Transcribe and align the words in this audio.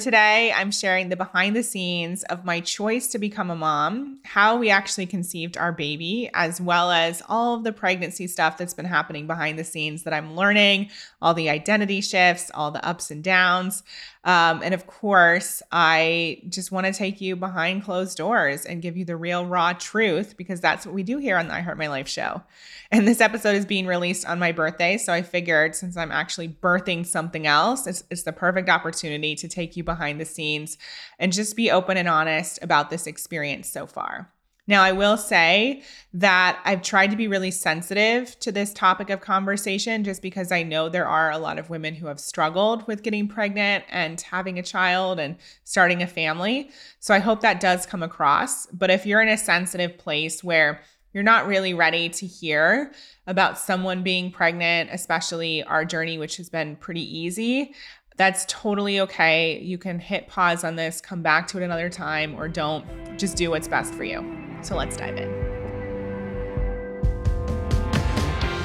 Today, 0.00 0.52
I'm 0.52 0.72
sharing 0.72 1.08
the 1.08 1.14
behind 1.14 1.54
the 1.54 1.62
scenes 1.62 2.24
of 2.24 2.44
my 2.44 2.58
choice 2.58 3.06
to 3.12 3.18
become 3.20 3.48
a 3.48 3.54
mom, 3.54 4.18
how 4.24 4.56
we 4.56 4.68
actually 4.68 5.06
conceived 5.06 5.56
our 5.56 5.70
baby, 5.70 6.28
as 6.34 6.60
well 6.60 6.90
as 6.90 7.22
all 7.28 7.54
of 7.54 7.62
the 7.62 7.70
pregnancy 7.70 8.26
stuff 8.26 8.58
that's 8.58 8.74
been 8.74 8.86
happening 8.86 9.28
behind 9.28 9.56
the 9.56 9.62
scenes 9.62 10.02
that 10.02 10.12
I'm 10.12 10.34
learning, 10.34 10.90
all 11.22 11.32
the 11.32 11.48
identity 11.48 12.00
shifts, 12.00 12.50
all 12.52 12.72
the 12.72 12.84
ups 12.84 13.12
and 13.12 13.22
downs. 13.22 13.84
Um, 14.24 14.62
and 14.64 14.74
of 14.74 14.86
course, 14.86 15.62
I 15.70 16.40
just 16.48 16.72
want 16.72 16.86
to 16.86 16.92
take 16.92 17.20
you 17.20 17.36
behind 17.36 17.84
closed 17.84 18.16
doors 18.16 18.64
and 18.64 18.82
give 18.82 18.96
you 18.96 19.04
the 19.04 19.16
real, 19.16 19.46
raw 19.46 19.74
truth 19.74 20.36
because 20.36 20.60
that's 20.60 20.84
what 20.84 20.94
we 20.94 21.04
do 21.04 21.18
here 21.18 21.36
on 21.36 21.46
the 21.46 21.54
I 21.54 21.60
Heart 21.60 21.78
My 21.78 21.88
Life 21.88 22.08
show. 22.08 22.42
And 22.90 23.06
this 23.06 23.20
episode 23.20 23.54
is 23.54 23.66
being 23.66 23.86
released 23.86 24.26
on 24.26 24.38
my 24.38 24.50
birthday. 24.50 24.96
So 24.96 25.12
I 25.12 25.22
figured 25.22 25.76
since 25.76 25.96
I'm 25.96 26.10
actually 26.10 26.48
birthing 26.48 27.06
something 27.06 27.46
else, 27.46 27.86
it's, 27.86 28.02
it's 28.10 28.22
the 28.22 28.32
perfect 28.32 28.68
opportunity 28.68 29.34
to 29.36 29.46
take 29.46 29.76
you 29.76 29.83
behind 29.84 30.20
the 30.20 30.24
scenes 30.24 30.78
and 31.18 31.32
just 31.32 31.56
be 31.56 31.70
open 31.70 31.96
and 31.96 32.08
honest 32.08 32.58
about 32.62 32.90
this 32.90 33.06
experience 33.06 33.68
so 33.68 33.86
far. 33.86 34.30
Now, 34.66 34.82
I 34.82 34.92
will 34.92 35.18
say 35.18 35.82
that 36.14 36.58
I've 36.64 36.80
tried 36.80 37.10
to 37.10 37.16
be 37.16 37.28
really 37.28 37.50
sensitive 37.50 38.38
to 38.40 38.50
this 38.50 38.72
topic 38.72 39.10
of 39.10 39.20
conversation 39.20 40.04
just 40.04 40.22
because 40.22 40.50
I 40.50 40.62
know 40.62 40.88
there 40.88 41.06
are 41.06 41.30
a 41.30 41.38
lot 41.38 41.58
of 41.58 41.68
women 41.68 41.94
who 41.94 42.06
have 42.06 42.18
struggled 42.18 42.86
with 42.86 43.02
getting 43.02 43.28
pregnant 43.28 43.84
and 43.90 44.18
having 44.22 44.58
a 44.58 44.62
child 44.62 45.20
and 45.20 45.36
starting 45.64 46.02
a 46.02 46.06
family. 46.06 46.70
So 46.98 47.12
I 47.12 47.18
hope 47.18 47.42
that 47.42 47.60
does 47.60 47.84
come 47.84 48.02
across. 48.02 48.64
But 48.66 48.90
if 48.90 49.04
you're 49.04 49.20
in 49.20 49.28
a 49.28 49.36
sensitive 49.36 49.98
place 49.98 50.42
where 50.42 50.80
you're 51.12 51.22
not 51.22 51.46
really 51.46 51.74
ready 51.74 52.08
to 52.08 52.26
hear 52.26 52.92
about 53.26 53.58
someone 53.58 54.02
being 54.02 54.32
pregnant, 54.32 54.90
especially 54.92 55.62
our 55.62 55.84
journey, 55.84 56.16
which 56.16 56.38
has 56.38 56.48
been 56.48 56.74
pretty 56.76 57.18
easy, 57.18 57.74
that's 58.16 58.44
totally 58.48 59.00
okay. 59.00 59.58
You 59.60 59.78
can 59.78 59.98
hit 59.98 60.28
pause 60.28 60.62
on 60.62 60.76
this, 60.76 61.00
come 61.00 61.22
back 61.22 61.48
to 61.48 61.58
it 61.58 61.64
another 61.64 61.88
time, 61.88 62.34
or 62.34 62.48
don't. 62.48 62.84
Just 63.18 63.36
do 63.36 63.50
what's 63.50 63.68
best 63.68 63.94
for 63.94 64.04
you. 64.04 64.24
So 64.62 64.76
let's 64.76 64.96
dive 64.96 65.16
in. 65.16 65.54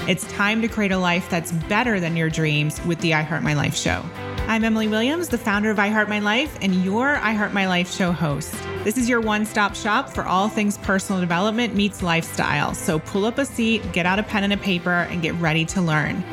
It's 0.07 0.31
time 0.33 0.61
to 0.61 0.67
create 0.67 0.91
a 0.91 0.97
life 0.97 1.29
that's 1.29 1.51
better 1.51 1.99
than 1.99 2.15
your 2.15 2.29
dreams 2.29 2.83
with 2.85 2.99
the 2.99 3.13
I 3.13 3.21
Heart 3.21 3.43
My 3.43 3.53
Life 3.53 3.75
show. 3.75 4.03
I'm 4.47 4.63
Emily 4.63 4.87
Williams, 4.87 5.29
the 5.29 5.37
founder 5.37 5.69
of 5.69 5.77
I 5.77 5.89
Heart 5.89 6.09
My 6.09 6.17
Life 6.17 6.57
and 6.61 6.83
your 6.83 7.17
I 7.17 7.33
Heart 7.33 7.53
My 7.53 7.67
Life 7.67 7.93
show 7.93 8.11
host. 8.11 8.55
This 8.83 8.97
is 8.97 9.07
your 9.07 9.21
one 9.21 9.45
stop 9.45 9.75
shop 9.75 10.09
for 10.09 10.25
all 10.25 10.49
things 10.49 10.79
personal 10.79 11.21
development 11.21 11.75
meets 11.75 12.01
lifestyle. 12.01 12.73
So 12.73 12.97
pull 12.97 13.25
up 13.25 13.37
a 13.37 13.45
seat, 13.45 13.91
get 13.91 14.07
out 14.07 14.17
a 14.17 14.23
pen 14.23 14.43
and 14.43 14.53
a 14.53 14.57
paper, 14.57 15.07
and 15.11 15.21
get 15.21 15.35
ready 15.35 15.65
to 15.65 15.81
learn. 15.81 16.23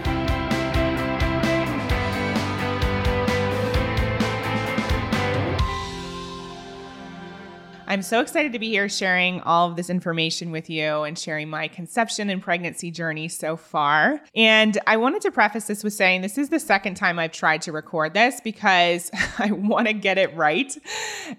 I'm 7.97 8.03
so 8.03 8.21
excited 8.21 8.53
to 8.53 8.59
be 8.59 8.69
here 8.69 8.91
sharing 8.91 9.41
all 9.41 9.71
of 9.71 9.77
this 9.77 9.89
information 9.89 10.51
with 10.51 10.69
you 10.69 11.05
and 11.05 11.19
sharing 11.19 11.49
my 11.49 11.67
conception 11.67 12.29
and 12.29 12.43
pregnancy 12.43 12.91
journey 12.91 13.27
so 13.27 13.57
far. 13.57 14.21
And 14.35 14.77
I 14.87 14.99
wanted 14.99 15.23
to 15.23 15.31
preface 15.31 15.67
this 15.67 15.83
with 15.83 15.95
saying 15.95 16.21
this 16.21 16.37
is 16.37 16.51
the 16.51 16.61
second 16.61 16.97
time 16.97 17.19
I've 17.19 17.33
tried 17.33 17.63
to 17.63 17.73
record 17.73 18.13
this 18.13 18.43
because 18.43 19.11
I 19.39 19.51
want 19.53 19.87
to 19.87 19.95
get 19.95 20.19
it 20.19 20.37
right. 20.37 20.77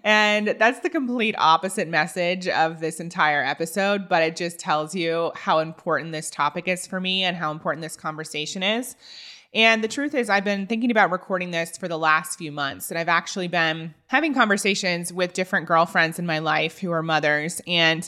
And 0.04 0.48
that's 0.48 0.80
the 0.80 0.90
complete 0.90 1.36
opposite 1.38 1.90
message 1.90 2.48
of 2.48 2.80
this 2.80 3.00
entire 3.00 3.44
episode, 3.44 4.10
but 4.10 4.24
it 4.24 4.36
just 4.36 4.58
tells 4.58 4.96
you 4.96 5.32
how 5.36 5.60
important 5.60 6.12
this 6.12 6.32
topic 6.32 6.68
is 6.68 6.88
for 6.88 7.00
me 7.00 7.22
and 7.22 7.38
how 7.38 7.52
important 7.52 7.84
this 7.84 7.96
conversation 7.96 8.64
is. 8.64 8.96
And 9.54 9.84
the 9.84 9.88
truth 9.88 10.14
is, 10.14 10.30
I've 10.30 10.44
been 10.44 10.68
thinking 10.68 10.92
about 10.92 11.12
recording 11.12 11.52
this 11.52 11.78
for 11.78 11.88
the 11.88 11.98
last 11.98 12.38
few 12.38 12.52
months, 12.52 12.92
and 12.92 13.00
I've 13.00 13.08
actually 13.08 13.48
been 13.48 13.94
having 14.08 14.34
conversations 14.34 15.14
with 15.14 15.34
different 15.34 15.68
girlfriends 15.68 16.20
in 16.20 16.26
my 16.26 16.40
life 16.40 16.80
who 16.80 16.92
are 16.92 17.04
mothers. 17.04 17.62
And 17.66 18.08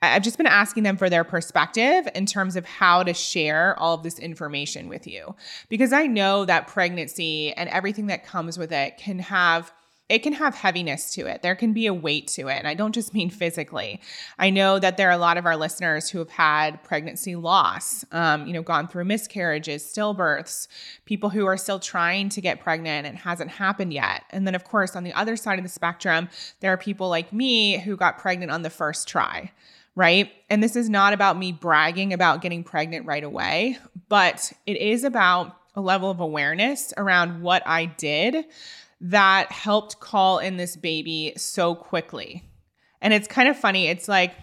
I've 0.00 0.22
just 0.22 0.36
been 0.36 0.46
asking 0.46 0.84
them 0.84 0.96
for 0.96 1.10
their 1.10 1.24
perspective 1.24 2.08
in 2.14 2.24
terms 2.24 2.54
of 2.54 2.64
how 2.64 3.02
to 3.02 3.12
share 3.12 3.78
all 3.78 3.94
of 3.94 4.04
this 4.04 4.18
information 4.18 4.88
with 4.88 5.06
you. 5.06 5.34
Because 5.68 5.92
I 5.92 6.06
know 6.06 6.44
that 6.44 6.68
pregnancy 6.68 7.52
and 7.52 7.68
everything 7.68 8.06
that 8.06 8.24
comes 8.24 8.58
with 8.58 8.72
it 8.72 8.96
can 8.96 9.18
have 9.18 9.72
it 10.08 10.22
can 10.22 10.32
have 10.32 10.54
heaviness 10.54 11.12
to 11.14 11.26
it. 11.26 11.42
There 11.42 11.54
can 11.54 11.72
be 11.72 11.86
a 11.86 11.92
weight 11.92 12.28
to 12.28 12.48
it. 12.48 12.54
And 12.54 12.66
I 12.66 12.74
don't 12.74 12.94
just 12.94 13.12
mean 13.12 13.28
physically. 13.28 14.00
I 14.38 14.48
know 14.48 14.78
that 14.78 14.96
there 14.96 15.08
are 15.08 15.12
a 15.12 15.18
lot 15.18 15.36
of 15.36 15.44
our 15.44 15.56
listeners 15.56 16.08
who 16.08 16.18
have 16.18 16.30
had 16.30 16.82
pregnancy 16.82 17.36
loss, 17.36 18.04
um, 18.12 18.46
you 18.46 18.54
know, 18.54 18.62
gone 18.62 18.88
through 18.88 19.04
miscarriages, 19.04 19.84
stillbirths, 19.84 20.68
people 21.04 21.28
who 21.28 21.44
are 21.46 21.58
still 21.58 21.78
trying 21.78 22.30
to 22.30 22.40
get 22.40 22.60
pregnant 22.60 23.06
and 23.06 23.16
it 23.16 23.20
hasn't 23.20 23.50
happened 23.50 23.92
yet. 23.92 24.24
And 24.30 24.46
then, 24.46 24.54
of 24.54 24.64
course, 24.64 24.96
on 24.96 25.04
the 25.04 25.12
other 25.12 25.36
side 25.36 25.58
of 25.58 25.64
the 25.64 25.68
spectrum, 25.68 26.28
there 26.60 26.72
are 26.72 26.78
people 26.78 27.10
like 27.10 27.32
me 27.32 27.78
who 27.78 27.96
got 27.96 28.18
pregnant 28.18 28.50
on 28.50 28.62
the 28.62 28.70
first 28.70 29.08
try 29.08 29.52
right? 29.94 30.30
And 30.48 30.62
this 30.62 30.76
is 30.76 30.88
not 30.88 31.12
about 31.12 31.36
me 31.36 31.50
bragging 31.50 32.12
about 32.12 32.40
getting 32.40 32.62
pregnant 32.62 33.04
right 33.04 33.24
away, 33.24 33.78
but 34.08 34.52
it 34.64 34.76
is 34.76 35.02
about 35.02 35.56
a 35.74 35.80
level 35.80 36.08
of 36.08 36.20
awareness 36.20 36.94
around 36.96 37.42
what 37.42 37.66
I 37.66 37.86
did 37.86 38.44
that 39.00 39.52
helped 39.52 40.00
call 40.00 40.38
in 40.38 40.56
this 40.56 40.76
baby 40.76 41.32
so 41.36 41.74
quickly. 41.74 42.44
And 43.00 43.14
it's 43.14 43.28
kind 43.28 43.48
of 43.48 43.56
funny. 43.56 43.86
It's 43.86 44.08
like 44.08 44.34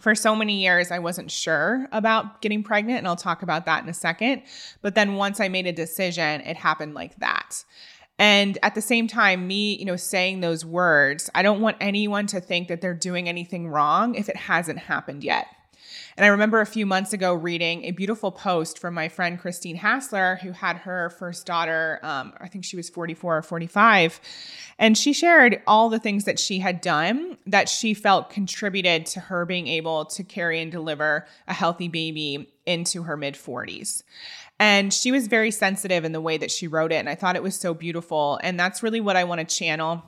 for 0.00 0.14
so 0.14 0.34
many 0.34 0.62
years, 0.62 0.90
I 0.90 0.98
wasn't 0.98 1.30
sure 1.30 1.86
about 1.92 2.40
getting 2.42 2.62
pregnant, 2.62 2.98
and 2.98 3.08
I'll 3.08 3.16
talk 3.16 3.42
about 3.42 3.66
that 3.66 3.82
in 3.82 3.88
a 3.88 3.94
second. 3.94 4.42
But 4.82 4.94
then 4.94 5.14
once 5.14 5.40
I 5.40 5.48
made 5.48 5.66
a 5.66 5.72
decision, 5.72 6.40
it 6.42 6.56
happened 6.56 6.94
like 6.94 7.16
that. 7.16 7.64
And 8.18 8.58
at 8.62 8.74
the 8.74 8.80
same 8.80 9.06
time, 9.06 9.46
me, 9.46 9.76
you 9.76 9.84
know, 9.84 9.96
saying 9.96 10.40
those 10.40 10.64
words, 10.64 11.30
I 11.34 11.42
don't 11.42 11.60
want 11.60 11.76
anyone 11.80 12.26
to 12.28 12.40
think 12.40 12.68
that 12.68 12.80
they're 12.80 12.94
doing 12.94 13.28
anything 13.28 13.68
wrong 13.68 14.16
if 14.16 14.28
it 14.28 14.36
hasn't 14.36 14.80
happened 14.80 15.22
yet. 15.22 15.46
And 16.16 16.24
I 16.24 16.28
remember 16.28 16.60
a 16.60 16.66
few 16.66 16.86
months 16.86 17.12
ago 17.12 17.34
reading 17.34 17.84
a 17.84 17.90
beautiful 17.90 18.30
post 18.30 18.78
from 18.78 18.94
my 18.94 19.08
friend 19.08 19.38
Christine 19.38 19.76
Hassler, 19.76 20.36
who 20.42 20.52
had 20.52 20.78
her 20.78 21.10
first 21.10 21.46
daughter, 21.46 22.00
um, 22.02 22.32
I 22.40 22.48
think 22.48 22.64
she 22.64 22.76
was 22.76 22.88
44 22.88 23.38
or 23.38 23.42
45. 23.42 24.20
And 24.78 24.96
she 24.96 25.12
shared 25.12 25.62
all 25.66 25.88
the 25.88 25.98
things 25.98 26.24
that 26.24 26.38
she 26.38 26.58
had 26.58 26.80
done 26.80 27.38
that 27.46 27.68
she 27.68 27.94
felt 27.94 28.30
contributed 28.30 29.06
to 29.06 29.20
her 29.20 29.44
being 29.44 29.66
able 29.68 30.04
to 30.06 30.24
carry 30.24 30.60
and 30.60 30.70
deliver 30.70 31.26
a 31.46 31.54
healthy 31.54 31.88
baby 31.88 32.52
into 32.66 33.04
her 33.04 33.16
mid 33.16 33.34
40s. 33.34 34.02
And 34.60 34.92
she 34.92 35.12
was 35.12 35.28
very 35.28 35.50
sensitive 35.50 36.04
in 36.04 36.12
the 36.12 36.20
way 36.20 36.36
that 36.36 36.50
she 36.50 36.66
wrote 36.66 36.92
it. 36.92 36.96
And 36.96 37.08
I 37.08 37.14
thought 37.14 37.36
it 37.36 37.42
was 37.42 37.54
so 37.54 37.74
beautiful. 37.74 38.40
And 38.42 38.58
that's 38.58 38.82
really 38.82 39.00
what 39.00 39.16
I 39.16 39.24
want 39.24 39.40
to 39.40 39.56
channel 39.56 40.02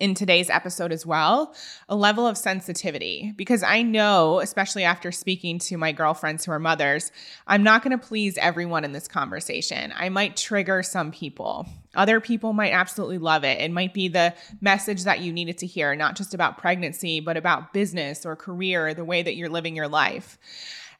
in 0.00 0.14
today's 0.14 0.48
episode 0.48 0.92
as 0.92 1.04
well 1.04 1.54
a 1.88 1.96
level 1.96 2.26
of 2.26 2.38
sensitivity 2.38 3.32
because 3.36 3.62
I 3.62 3.82
know, 3.82 4.40
especially 4.40 4.84
after 4.84 5.10
speaking 5.10 5.58
to 5.60 5.76
my 5.76 5.92
girlfriends 5.92 6.44
who 6.44 6.52
are 6.52 6.58
mothers, 6.58 7.10
I'm 7.46 7.62
not 7.62 7.82
going 7.82 7.98
to 7.98 8.06
please 8.06 8.38
everyone 8.38 8.84
in 8.84 8.92
this 8.92 9.08
conversation. 9.08 9.92
I 9.96 10.08
might 10.08 10.36
trigger 10.36 10.82
some 10.82 11.10
people. 11.10 11.66
Other 11.94 12.20
people 12.20 12.52
might 12.52 12.72
absolutely 12.72 13.18
love 13.18 13.44
it. 13.44 13.60
It 13.60 13.72
might 13.72 13.92
be 13.92 14.08
the 14.08 14.34
message 14.60 15.04
that 15.04 15.20
you 15.20 15.32
needed 15.32 15.58
to 15.58 15.66
hear, 15.66 15.96
not 15.96 16.16
just 16.16 16.34
about 16.34 16.58
pregnancy, 16.58 17.20
but 17.20 17.36
about 17.36 17.72
business 17.72 18.24
or 18.24 18.36
career, 18.36 18.94
the 18.94 19.04
way 19.04 19.22
that 19.22 19.36
you're 19.36 19.48
living 19.48 19.74
your 19.74 19.88
life. 19.88 20.38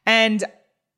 And 0.06 0.42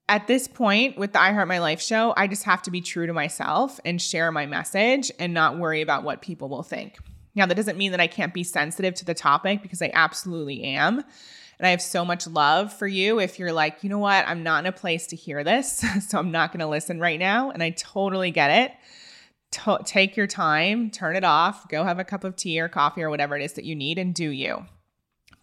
at 0.09 0.27
this 0.27 0.49
point 0.49 0.97
with 0.97 1.13
the 1.13 1.21
I 1.21 1.33
Heart 1.33 1.49
My 1.49 1.59
Life 1.59 1.83
show, 1.83 2.15
I 2.17 2.27
just 2.27 2.45
have 2.45 2.63
to 2.63 2.71
be 2.71 2.81
true 2.81 3.07
to 3.07 3.13
myself 3.13 3.79
and 3.85 4.01
share 4.01 4.33
my 4.33 4.47
message 4.47 5.13
and 5.19 5.35
not 5.35 5.59
worry 5.59 5.83
about 5.83 6.03
what 6.03 6.23
people 6.23 6.49
will 6.49 6.63
think. 6.63 6.99
Now, 7.35 7.47
that 7.47 7.57
doesn't 7.57 7.79
mean 7.79 7.93
that 7.93 8.01
I 8.01 8.07
can't 8.07 8.35
be 8.35 8.45
sensitive 8.45 8.95
to 8.95 9.05
the 9.05 9.15
topic 9.15 9.63
because 9.63 9.83
I 9.83 9.91
absolutely 9.95 10.63
am. 10.63 11.05
And 11.61 11.67
I 11.67 11.71
have 11.71 11.83
so 11.83 12.05
much 12.05 12.27
love 12.27 12.73
for 12.73 12.87
you 12.87 13.21
if 13.21 13.39
you're 13.39 13.53
like, 13.53 13.85
you 13.85 13.91
know 13.91 13.99
what, 13.99 14.27
I'm 14.27 14.43
not 14.43 14.65
in 14.65 14.67
a 14.67 14.73
place 14.73 15.07
to 15.09 15.17
hear 15.17 15.45
this. 15.45 15.85
So 16.09 16.19
I'm 16.19 16.31
not 16.31 16.53
going 16.53 16.61
to 16.61 16.67
listen 16.67 16.99
right 16.99 17.19
now. 17.19 17.51
And 17.51 17.63
I 17.63 17.71
totally 17.71 18.31
get 18.31 18.51
it. 18.51 18.73
T- 19.51 19.85
take 19.85 20.17
your 20.17 20.27
time, 20.27 20.91
turn 20.91 21.17
it 21.17 21.25
off, 21.25 21.69
go 21.69 21.85
have 21.85 21.99
a 21.99 22.05
cup 22.05 22.25
of 22.25 22.35
tea 22.35 22.59
or 22.61 22.69
coffee 22.69 23.03
or 23.03 23.11
whatever 23.11 23.37
it 23.37 23.43
is 23.43 23.53
that 23.55 23.65
you 23.65 23.77
need 23.77 23.99
and 23.99 24.15
do 24.15 24.31
you. 24.31 24.65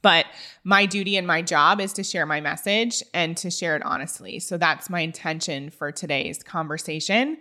But 0.01 0.25
my 0.63 0.86
duty 0.86 1.18
and 1.18 1.28
my 1.28 1.42
job 1.42 1.80
is 1.80 1.94
to 1.94 2.04
share 2.04 2.25
my 2.25 2.42
message 2.42 3.04
and 3.13 3.36
to 3.38 3.51
share 3.51 3.75
it 3.75 3.83
honestly. 3.83 4.40
So 4.40 4.57
that's 4.57 4.90
my 4.90 5.01
intention 5.01 5.69
for 5.69 5.92
today's 5.92 6.42
conversation 6.44 7.38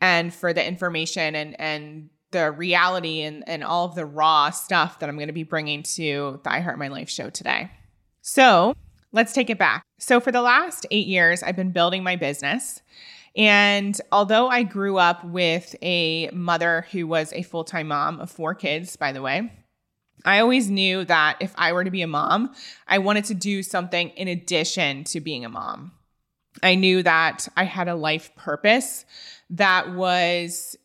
and 0.00 0.32
for 0.32 0.52
the 0.52 0.66
information 0.66 1.34
and 1.34 1.60
and 1.60 2.10
the 2.32 2.50
reality 2.50 3.22
and, 3.22 3.48
and 3.48 3.62
all 3.62 3.86
of 3.86 3.94
the 3.94 4.04
raw 4.04 4.50
stuff 4.50 4.98
that 4.98 5.08
I'm 5.08 5.16
going 5.16 5.28
to 5.28 5.32
be 5.32 5.42
bringing 5.42 5.82
to 5.82 6.40
the 6.42 6.50
I 6.52 6.60
Heart 6.60 6.78
My 6.78 6.88
Life 6.88 7.08
show 7.08 7.30
today. 7.30 7.70
So 8.22 8.74
let's 9.12 9.32
take 9.32 9.50
it 9.50 9.58
back. 9.58 9.84
So, 9.98 10.20
for 10.20 10.32
the 10.32 10.42
last 10.42 10.86
eight 10.90 11.06
years, 11.06 11.42
I've 11.42 11.56
been 11.56 11.72
building 11.72 12.02
my 12.02 12.16
business. 12.16 12.82
And 13.36 13.98
although 14.10 14.48
I 14.48 14.62
grew 14.62 14.96
up 14.96 15.22
with 15.24 15.76
a 15.82 16.30
mother 16.32 16.86
who 16.90 17.06
was 17.06 17.32
a 17.32 17.42
full 17.42 17.64
time 17.64 17.88
mom 17.88 18.20
of 18.20 18.30
four 18.30 18.54
kids, 18.54 18.96
by 18.96 19.12
the 19.12 19.22
way, 19.22 19.52
I 20.24 20.40
always 20.40 20.70
knew 20.70 21.04
that 21.04 21.36
if 21.40 21.52
I 21.56 21.72
were 21.72 21.84
to 21.84 21.90
be 21.90 22.02
a 22.02 22.06
mom, 22.06 22.54
I 22.88 22.98
wanted 22.98 23.26
to 23.26 23.34
do 23.34 23.62
something 23.62 24.08
in 24.10 24.26
addition 24.28 25.04
to 25.04 25.20
being 25.20 25.44
a 25.44 25.50
mom. 25.50 25.92
I 26.62 26.74
knew 26.74 27.02
that 27.02 27.46
I 27.56 27.64
had 27.64 27.88
a 27.88 27.94
life 27.94 28.34
purpose 28.34 29.04
that 29.50 29.94
was 29.94 30.76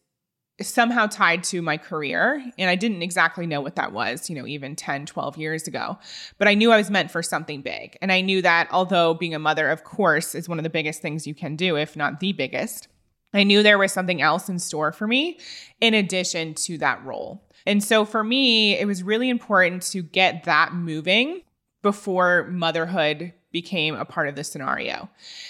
somehow 0.67 1.07
tied 1.07 1.43
to 1.45 1.61
my 1.61 1.77
career. 1.77 2.43
And 2.57 2.69
I 2.69 2.75
didn't 2.75 3.01
exactly 3.01 3.47
know 3.47 3.61
what 3.61 3.75
that 3.75 3.91
was, 3.91 4.29
you 4.29 4.35
know, 4.35 4.47
even 4.47 4.75
10, 4.75 5.05
12 5.05 5.37
years 5.37 5.67
ago. 5.67 5.97
But 6.37 6.47
I 6.47 6.53
knew 6.53 6.71
I 6.71 6.77
was 6.77 6.89
meant 6.89 7.11
for 7.11 7.23
something 7.23 7.61
big. 7.61 7.97
And 8.01 8.11
I 8.11 8.21
knew 8.21 8.41
that 8.41 8.67
although 8.71 9.13
being 9.13 9.35
a 9.35 9.39
mother, 9.39 9.69
of 9.69 9.83
course, 9.83 10.35
is 10.35 10.49
one 10.49 10.59
of 10.59 10.63
the 10.63 10.69
biggest 10.69 11.01
things 11.01 11.27
you 11.27 11.35
can 11.35 11.55
do, 11.55 11.77
if 11.77 11.95
not 11.95 12.19
the 12.19 12.33
biggest, 12.33 12.87
I 13.33 13.43
knew 13.43 13.63
there 13.63 13.77
was 13.77 13.93
something 13.93 14.21
else 14.21 14.49
in 14.49 14.59
store 14.59 14.91
for 14.91 15.07
me 15.07 15.39
in 15.79 15.93
addition 15.93 16.53
to 16.55 16.77
that 16.79 17.03
role. 17.05 17.43
And 17.65 17.83
so 17.83 18.05
for 18.05 18.23
me, 18.23 18.77
it 18.77 18.85
was 18.85 19.03
really 19.03 19.29
important 19.29 19.83
to 19.83 20.01
get 20.01 20.43
that 20.45 20.73
moving 20.73 21.41
before 21.81 22.47
motherhood 22.51 23.33
became 23.51 23.95
a 23.95 24.05
part 24.05 24.27
of 24.27 24.35
the 24.35 24.43
scenario. 24.43 25.09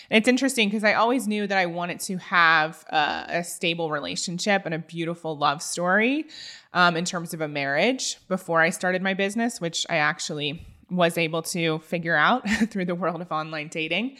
And 0.10 0.18
it's 0.18 0.28
interesting 0.28 0.70
because 0.70 0.84
I 0.84 0.94
always 0.94 1.28
knew 1.28 1.48
that 1.48 1.58
I 1.58 1.66
wanted 1.66 2.00
to 2.02 2.18
have 2.18 2.84
a, 2.90 3.26
a 3.30 3.44
stable 3.44 3.90
relationship 3.90 4.64
and 4.66 4.74
a 4.74 4.80
beautiful 4.80 5.38
love 5.38 5.62
story 5.62 6.26
um, 6.74 6.98
in 6.98 7.06
terms 7.06 7.34
of 7.34 7.42
a 7.42 7.48
marriage 7.48 8.18
before 8.28 8.62
I 8.62 8.70
started 8.70 9.02
my 9.02 9.14
business, 9.14 9.62
which 9.62 9.86
I 9.90 9.98
actually 9.98 10.66
was 10.90 11.18
able 11.18 11.42
to 11.42 11.80
figure 11.80 12.16
out 12.16 12.48
through 12.70 12.86
the 12.86 12.96
world 12.96 13.22
of 13.22 13.32
online 13.32 13.70
dating. 13.70 14.18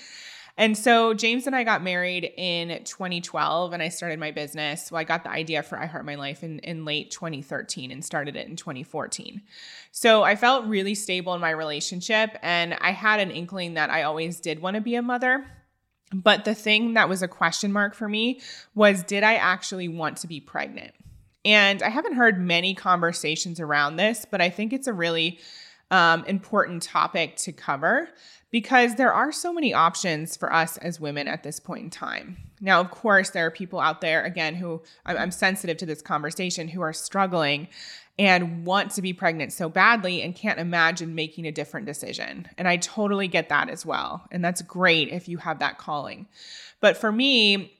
And 0.58 0.78
so 0.78 1.14
James 1.14 1.48
and 1.48 1.56
I 1.56 1.64
got 1.64 1.84
married 1.84 2.32
in 2.38 2.84
2012 2.84 3.74
and 3.74 3.82
I 3.82 3.90
started 3.90 4.20
my 4.20 4.32
business. 4.32 4.92
Well, 4.92 5.00
I 5.00 5.04
got 5.04 5.24
the 5.24 5.32
idea 5.32 5.64
for 5.64 5.80
I 5.80 5.86
Heart 5.86 6.06
My 6.06 6.16
Life 6.16 6.44
in, 6.44 6.60
in 6.60 6.86
late 6.86 7.12
2013 7.12 7.92
and 7.92 8.04
started 8.04 8.36
it 8.36 8.48
in 8.48 8.56
2014. 8.56 9.42
So 9.92 10.24
I 10.24 10.36
felt 10.36 10.66
really 10.66 10.96
stable 10.96 11.34
in 11.34 11.42
my 11.42 11.52
relationship 11.52 12.38
and 12.42 12.76
I 12.82 12.92
had 12.92 13.20
an 13.20 13.32
inkling 13.32 13.76
that 13.76 13.90
I 13.90 14.04
always 14.04 14.40
did 14.40 14.62
want 14.62 14.76
to 14.76 14.82
be 14.82 14.96
a 14.96 15.02
mother. 15.02 15.46
But 16.14 16.44
the 16.44 16.56
thing 16.56 16.96
that 16.96 17.08
was 17.08 17.22
a 17.22 17.28
question 17.28 17.72
mark 17.72 17.96
for 17.96 18.10
me 18.10 18.42
was 18.76 19.04
did 19.04 19.24
I 19.24 19.36
actually 19.36 19.88
want 19.88 20.18
to 20.18 20.28
be 20.28 20.42
pregnant? 20.42 20.94
And 21.44 21.82
I 21.82 21.90
haven't 21.90 22.14
heard 22.14 22.40
many 22.40 22.76
conversations 22.76 23.60
around 23.60 23.96
this, 23.96 24.26
but 24.30 24.42
I 24.42 24.50
think 24.50 24.74
it's 24.74 24.88
a 24.88 24.94
really 24.94 25.40
um, 25.92 26.24
important 26.26 26.82
topic 26.82 27.36
to 27.36 27.52
cover 27.52 28.10
because 28.50 28.96
there 28.96 29.14
are 29.14 29.32
so 29.32 29.54
many 29.54 29.74
options 29.74 30.36
for 30.36 30.52
us 30.52 30.78
as 30.78 31.00
women 31.00 31.28
at 31.28 31.44
this 31.44 31.60
point 31.60 31.84
in 31.84 31.90
time. 31.90 32.38
Now, 32.60 32.80
of 32.80 32.92
course, 32.92 33.30
there 33.30 33.46
are 33.46 33.52
people 33.52 33.80
out 33.80 34.02
there, 34.02 34.24
again, 34.24 34.56
who 34.56 34.82
I'm 35.06 35.32
sensitive 35.32 35.78
to 35.78 35.86
this 35.86 36.02
conversation, 36.02 36.68
who 36.68 36.82
are 36.82 36.94
struggling 36.94 37.68
and 38.20 38.66
want 38.66 38.92
to 38.92 39.02
be 39.02 39.14
pregnant 39.14 39.52
so 39.54 39.68
badly 39.68 40.22
and 40.22 40.36
can't 40.36 40.60
imagine 40.60 41.16
making 41.16 41.48
a 41.48 41.52
different 41.52 41.88
decision. 41.88 42.48
And 42.58 42.68
I 42.68 42.78
totally 42.78 43.28
get 43.28 43.50
that 43.50 43.70
as 43.70 43.86
well. 43.86 44.28
And 44.32 44.44
that's 44.44 44.62
great 44.62 45.10
if 45.10 45.28
you 45.28 45.38
have 45.38 45.60
that 45.60 45.78
calling. 45.78 46.28
But 46.82 46.98
for 46.98 47.12
me, 47.12 47.78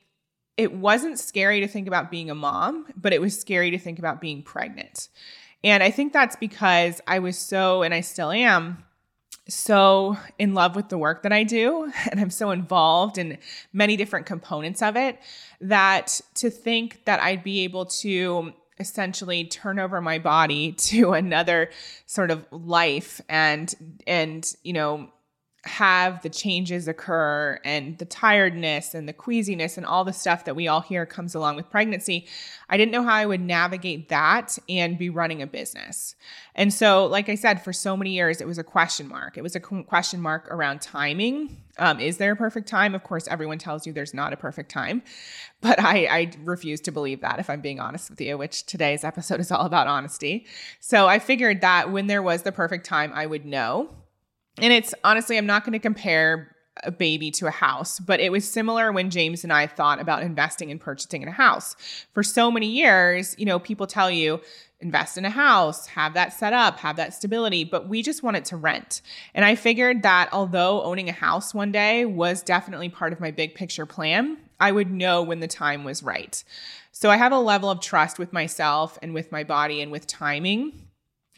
it 0.58 0.74
wasn't 0.74 1.20
scary 1.20 1.60
to 1.62 1.68
think 1.68 1.88
about 1.88 2.12
being 2.12 2.30
a 2.30 2.36
mom, 2.36 2.88
but 2.96 3.14
it 3.14 3.22
was 3.22 3.40
scary 3.40 3.72
to 3.72 3.78
think 3.78 4.00
about 4.00 4.22
being 4.22 4.42
pregnant. 4.42 5.10
And 5.64 5.84
I 5.84 5.92
think 5.92 6.14
that's 6.14 6.36
because 6.36 7.02
I 7.08 7.20
was 7.20 7.38
so, 7.38 7.84
and 7.84 7.94
I 7.94 8.02
still 8.02 8.32
am, 8.32 8.84
so 9.48 10.18
in 10.40 10.54
love 10.54 10.76
with 10.76 10.90
the 10.90 10.98
work 10.98 11.24
that 11.24 11.34
I 11.34 11.44
do 11.44 11.92
and 12.10 12.20
I'm 12.20 12.30
so 12.30 12.52
involved 12.52 13.18
in 13.18 13.38
many 13.74 13.98
different 13.98 14.26
components 14.26 14.82
of 14.82 14.96
it 14.96 15.20
that 15.60 16.22
to 16.36 16.50
think 16.50 17.06
that 17.06 17.22
I'd 17.22 17.44
be 17.44 17.64
able 17.64 17.86
to 17.86 18.54
essentially 18.80 19.46
turn 19.46 19.80
over 19.80 20.02
my 20.02 20.20
body 20.20 20.72
to 20.78 21.14
another 21.14 21.70
sort 22.06 22.32
of 22.32 22.46
life 22.52 23.22
and 23.30 23.74
and 24.08 24.54
you 24.64 24.74
know 24.74 25.10
have 25.64 26.24
the 26.24 26.30
changes 26.30 26.88
occur 26.88 27.60
and 27.64 27.96
the 28.00 28.06
tiredness 28.06 28.96
and 28.96 29.08
the 29.08 29.14
queasiness 29.14 29.78
and 29.78 29.86
all 29.86 30.04
the 30.04 30.14
stuff 30.14 30.46
that 30.46 30.56
we 30.56 30.68
all 30.68 30.82
hear 30.82 31.06
comes 31.06 31.36
along 31.36 31.56
with 31.56 31.70
pregnancy. 31.70 32.26
I 32.68 32.78
didn't 32.78 32.92
know 32.92 33.04
how 33.04 33.14
I 33.14 33.28
would 33.28 33.42
navigate 33.42 34.10
that 34.10 34.58
and 34.68 34.98
be 34.98 35.12
running 35.12 35.44
a 35.44 35.48
business. 35.48 36.16
And 36.56 36.74
so, 36.74 37.06
like 37.06 37.30
I 37.30 37.36
said, 37.36 37.64
for 37.64 37.74
so 37.74 37.96
many 37.96 38.12
years, 38.12 38.42
it 38.42 38.48
was 38.48 38.58
a 38.58 38.64
question 38.64 39.08
mark. 39.08 39.38
It 39.38 39.44
was 39.44 39.56
a 39.56 39.60
question 39.60 40.20
mark 40.20 40.48
around 40.50 40.82
timing. 40.82 41.62
Um, 41.78 42.00
is 42.00 42.18
there 42.18 42.32
a 42.32 42.36
perfect 42.36 42.68
time? 42.68 42.96
Of 42.96 43.04
course, 43.04 43.28
everyone 43.28 43.60
tells 43.60 43.86
you 43.86 43.94
there's 43.94 44.16
not 44.16 44.34
a 44.34 44.38
perfect 44.38 44.72
time, 44.72 45.04
but 45.62 45.80
I, 45.80 46.06
I 46.06 46.32
refuse 46.44 46.82
to 46.82 46.92
believe 46.92 47.22
that 47.22 47.38
if 47.38 47.52
I'm 47.52 47.62
being 47.62 47.80
honest 47.80 48.10
with 48.10 48.20
you, 48.20 48.36
which 48.36 48.66
today's 48.66 49.04
episode 49.04 49.40
is 49.40 49.52
all 49.52 49.68
about 49.68 49.86
honesty. 49.86 50.48
So 50.80 51.08
I 51.08 51.20
figured 51.20 51.62
that 51.62 51.92
when 51.92 52.08
there 52.08 52.24
was 52.24 52.42
the 52.42 52.52
perfect 52.52 52.86
time, 52.86 53.12
I 53.14 53.28
would 53.28 53.46
know 53.46 53.92
and 54.58 54.74
it's 54.74 54.94
honestly, 55.04 55.38
I'm 55.38 55.46
not 55.46 55.64
going 55.64 55.74
to 55.74 55.80
compare 55.80 56.56
a 56.84 56.92
baby 56.92 57.32
to 57.32 57.48
a 57.48 57.52
house, 57.52 58.00
but 58.00 58.20
it 58.20 58.32
was 58.32 58.50
similar 58.50 58.92
when 58.92 59.10
James 59.10 59.44
and 59.44 59.52
I 59.52 59.68
thought 59.68 60.00
about 60.00 60.24
investing 60.24 60.72
and 60.72 60.80
purchasing 60.80 61.22
in 61.22 61.28
a 61.28 61.32
house. 61.32 61.76
For 62.14 62.24
so 62.24 62.50
many 62.50 62.68
years, 62.68 63.36
you 63.38 63.46
know, 63.46 63.60
people 63.60 63.88
tell 63.88 64.10
you, 64.10 64.42
invest 64.80 65.18
in 65.18 65.26
a 65.26 65.30
house, 65.30 65.86
have 65.88 66.14
that 66.16 66.34
set 66.34 66.54
up, 66.54 66.80
have 66.80 66.96
that 66.96 67.14
stability, 67.14 67.64
but 67.64 67.88
we 67.88 68.02
just 68.02 68.24
wanted 68.24 68.46
to 68.46 68.58
rent. 68.58 69.02
And 69.36 69.46
I 69.46 69.56
figured 69.56 70.02
that 70.04 70.30
although 70.32 70.82
owning 70.82 71.08
a 71.08 71.14
house 71.14 71.54
one 71.54 71.72
day 71.72 72.06
was 72.06 72.42
definitely 72.42 72.90
part 72.90 73.14
of 73.14 73.20
my 73.20 73.32
big 73.32 73.54
picture 73.54 73.86
plan, 73.86 74.38
I 74.60 74.72
would 74.72 74.92
know 74.92 75.22
when 75.22 75.40
the 75.40 75.48
time 75.48 75.84
was 75.84 76.02
right. 76.02 76.44
So 76.92 77.10
I 77.10 77.18
have 77.18 77.32
a 77.32 77.40
level 77.40 77.70
of 77.70 77.80
trust 77.80 78.18
with 78.18 78.34
myself 78.34 78.98
and 79.02 79.14
with 79.14 79.32
my 79.32 79.44
body 79.44 79.82
and 79.82 79.92
with 79.92 80.08
timing 80.08 80.88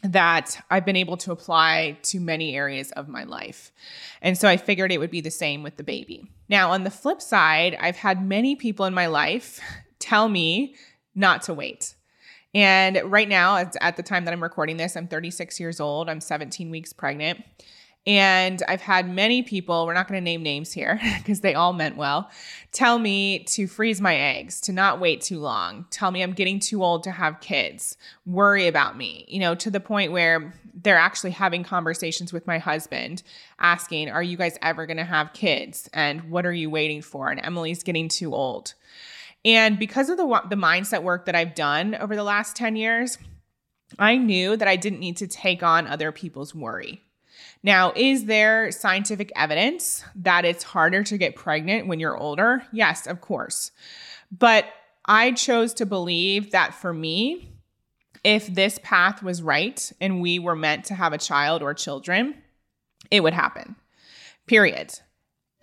that 0.04 0.62
I've 0.70 0.84
been 0.84 0.96
able 0.96 1.16
to 1.18 1.32
apply 1.32 1.98
to 2.02 2.20
many 2.20 2.54
areas 2.54 2.92
of 2.92 3.08
my 3.08 3.24
life. 3.24 3.72
And 4.20 4.36
so 4.36 4.48
I 4.48 4.56
figured 4.56 4.92
it 4.92 4.98
would 4.98 5.10
be 5.10 5.22
the 5.22 5.30
same 5.30 5.62
with 5.62 5.76
the 5.76 5.82
baby. 5.82 6.30
Now, 6.48 6.72
on 6.72 6.84
the 6.84 6.90
flip 6.90 7.22
side, 7.22 7.76
I've 7.80 7.96
had 7.96 8.24
many 8.24 8.54
people 8.54 8.84
in 8.84 8.92
my 8.92 9.06
life 9.06 9.60
tell 9.98 10.28
me 10.28 10.74
not 11.14 11.42
to 11.42 11.54
wait. 11.54 11.94
And 12.54 13.00
right 13.04 13.28
now, 13.28 13.56
at 13.80 13.96
the 13.96 14.02
time 14.02 14.26
that 14.26 14.32
I'm 14.32 14.42
recording 14.42 14.76
this, 14.76 14.96
I'm 14.96 15.08
36 15.08 15.58
years 15.58 15.80
old, 15.80 16.08
I'm 16.08 16.20
17 16.20 16.70
weeks 16.70 16.92
pregnant. 16.92 17.42
And 18.06 18.62
I've 18.68 18.82
had 18.82 19.08
many 19.08 19.42
people, 19.42 19.86
we're 19.86 19.94
not 19.94 20.08
going 20.08 20.20
to 20.20 20.24
name 20.24 20.42
names 20.42 20.72
here 20.72 21.00
because 21.18 21.40
they 21.40 21.54
all 21.54 21.72
meant 21.72 21.96
well, 21.96 22.30
tell 22.72 22.98
me 22.98 23.40
to 23.44 23.66
freeze 23.66 24.00
my 24.00 24.14
eggs, 24.14 24.60
to 24.62 24.72
not 24.72 25.00
wait 25.00 25.22
too 25.22 25.38
long, 25.38 25.86
tell 25.90 26.10
me 26.10 26.22
I'm 26.22 26.32
getting 26.32 26.60
too 26.60 26.84
old 26.84 27.02
to 27.04 27.10
have 27.10 27.40
kids, 27.40 27.96
worry 28.26 28.66
about 28.66 28.96
me, 28.98 29.24
you 29.28 29.40
know, 29.40 29.54
to 29.54 29.70
the 29.70 29.80
point 29.80 30.12
where 30.12 30.52
they're 30.74 30.98
actually 30.98 31.30
having 31.30 31.64
conversations 31.64 32.32
with 32.32 32.46
my 32.46 32.58
husband 32.58 33.22
asking, 33.58 34.10
Are 34.10 34.22
you 34.22 34.36
guys 34.36 34.58
ever 34.60 34.86
going 34.86 34.96
to 34.98 35.04
have 35.04 35.32
kids? 35.32 35.88
And 35.94 36.30
what 36.30 36.44
are 36.44 36.52
you 36.52 36.68
waiting 36.68 37.00
for? 37.00 37.30
And 37.30 37.40
Emily's 37.42 37.82
getting 37.82 38.08
too 38.08 38.34
old. 38.34 38.74
And 39.44 39.78
because 39.78 40.08
of 40.08 40.16
the, 40.16 40.26
the 40.48 40.56
mindset 40.56 41.02
work 41.02 41.26
that 41.26 41.34
I've 41.34 41.54
done 41.54 41.94
over 41.94 42.16
the 42.16 42.24
last 42.24 42.56
10 42.56 42.76
years, 42.76 43.18
I 43.98 44.16
knew 44.16 44.56
that 44.56 44.68
I 44.68 44.76
didn't 44.76 45.00
need 45.00 45.18
to 45.18 45.26
take 45.26 45.62
on 45.62 45.86
other 45.86 46.12
people's 46.12 46.54
worry. 46.54 47.02
Now, 47.64 47.94
is 47.96 48.26
there 48.26 48.70
scientific 48.70 49.32
evidence 49.34 50.04
that 50.16 50.44
it's 50.44 50.62
harder 50.62 51.02
to 51.02 51.16
get 51.16 51.34
pregnant 51.34 51.86
when 51.86 51.98
you're 51.98 52.16
older? 52.16 52.62
Yes, 52.72 53.06
of 53.06 53.22
course. 53.22 53.72
But 54.30 54.66
I 55.06 55.32
chose 55.32 55.72
to 55.74 55.86
believe 55.86 56.50
that 56.50 56.74
for 56.74 56.92
me, 56.92 57.48
if 58.22 58.46
this 58.46 58.78
path 58.82 59.22
was 59.22 59.42
right 59.42 59.90
and 59.98 60.20
we 60.20 60.38
were 60.38 60.54
meant 60.54 60.84
to 60.86 60.94
have 60.94 61.14
a 61.14 61.18
child 61.18 61.62
or 61.62 61.72
children, 61.72 62.34
it 63.10 63.22
would 63.22 63.34
happen. 63.34 63.76
Period. 64.46 64.98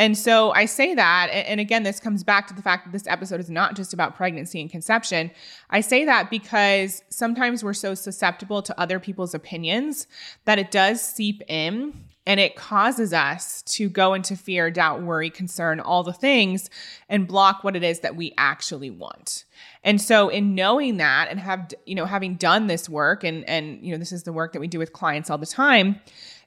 And 0.02 0.18
so 0.18 0.50
I 0.54 0.66
say 0.66 0.96
that, 0.96 1.30
and 1.32 1.60
again, 1.60 1.84
this 1.84 2.00
comes 2.00 2.24
back 2.24 2.48
to 2.48 2.56
the 2.56 2.64
fact 2.64 2.86
that 2.86 2.92
this 2.92 3.06
episode 3.06 3.40
is 3.40 3.52
not 3.52 3.76
just 3.76 3.94
about 3.94 4.16
pregnancy 4.16 4.60
and 4.60 4.68
conception. 4.68 5.30
I 5.70 5.82
say 5.82 6.06
that 6.06 6.32
because 6.32 7.04
sometimes 7.10 7.64
we're 7.64 7.74
so 7.74 7.94
susceptible 7.94 8.64
to 8.64 8.82
other 8.82 9.00
people's 9.00 9.36
opinions 9.36 10.08
that 10.46 10.58
it 10.58 10.72
does 10.72 11.04
seep 11.04 11.44
in 11.48 11.94
and 12.26 12.40
it 12.40 12.56
causes 12.56 13.14
us 13.14 13.62
to 13.64 13.90
go 13.90 14.16
into 14.16 14.36
fear, 14.36 14.72
doubt, 14.72 15.04
worry, 15.04 15.30
concern, 15.30 15.80
all 15.80 16.02
the 16.02 16.14
things, 16.14 16.72
and 17.08 17.28
block 17.28 17.64
what 17.64 17.76
it 17.76 17.84
is 17.84 18.00
that 18.00 18.16
we 18.16 18.34
actually 18.40 18.90
want. 18.90 19.46
And 19.84 20.02
so 20.02 20.30
in 20.30 20.56
knowing 20.56 20.98
that 20.98 21.28
and 21.30 21.40
have, 21.40 21.72
you 21.86 21.94
know, 21.94 22.06
having 22.06 22.36
done 22.36 22.66
this 22.66 22.90
work 22.90 23.24
and 23.24 23.48
and 23.48 23.86
you 23.86 23.92
know, 23.92 24.00
this 24.00 24.12
is 24.12 24.24
the 24.24 24.34
work 24.34 24.54
that 24.54 24.60
we 24.60 24.68
do 24.68 24.80
with 24.80 24.94
clients 24.94 25.30
all 25.30 25.38
the 25.38 25.46
time, 25.46 26.00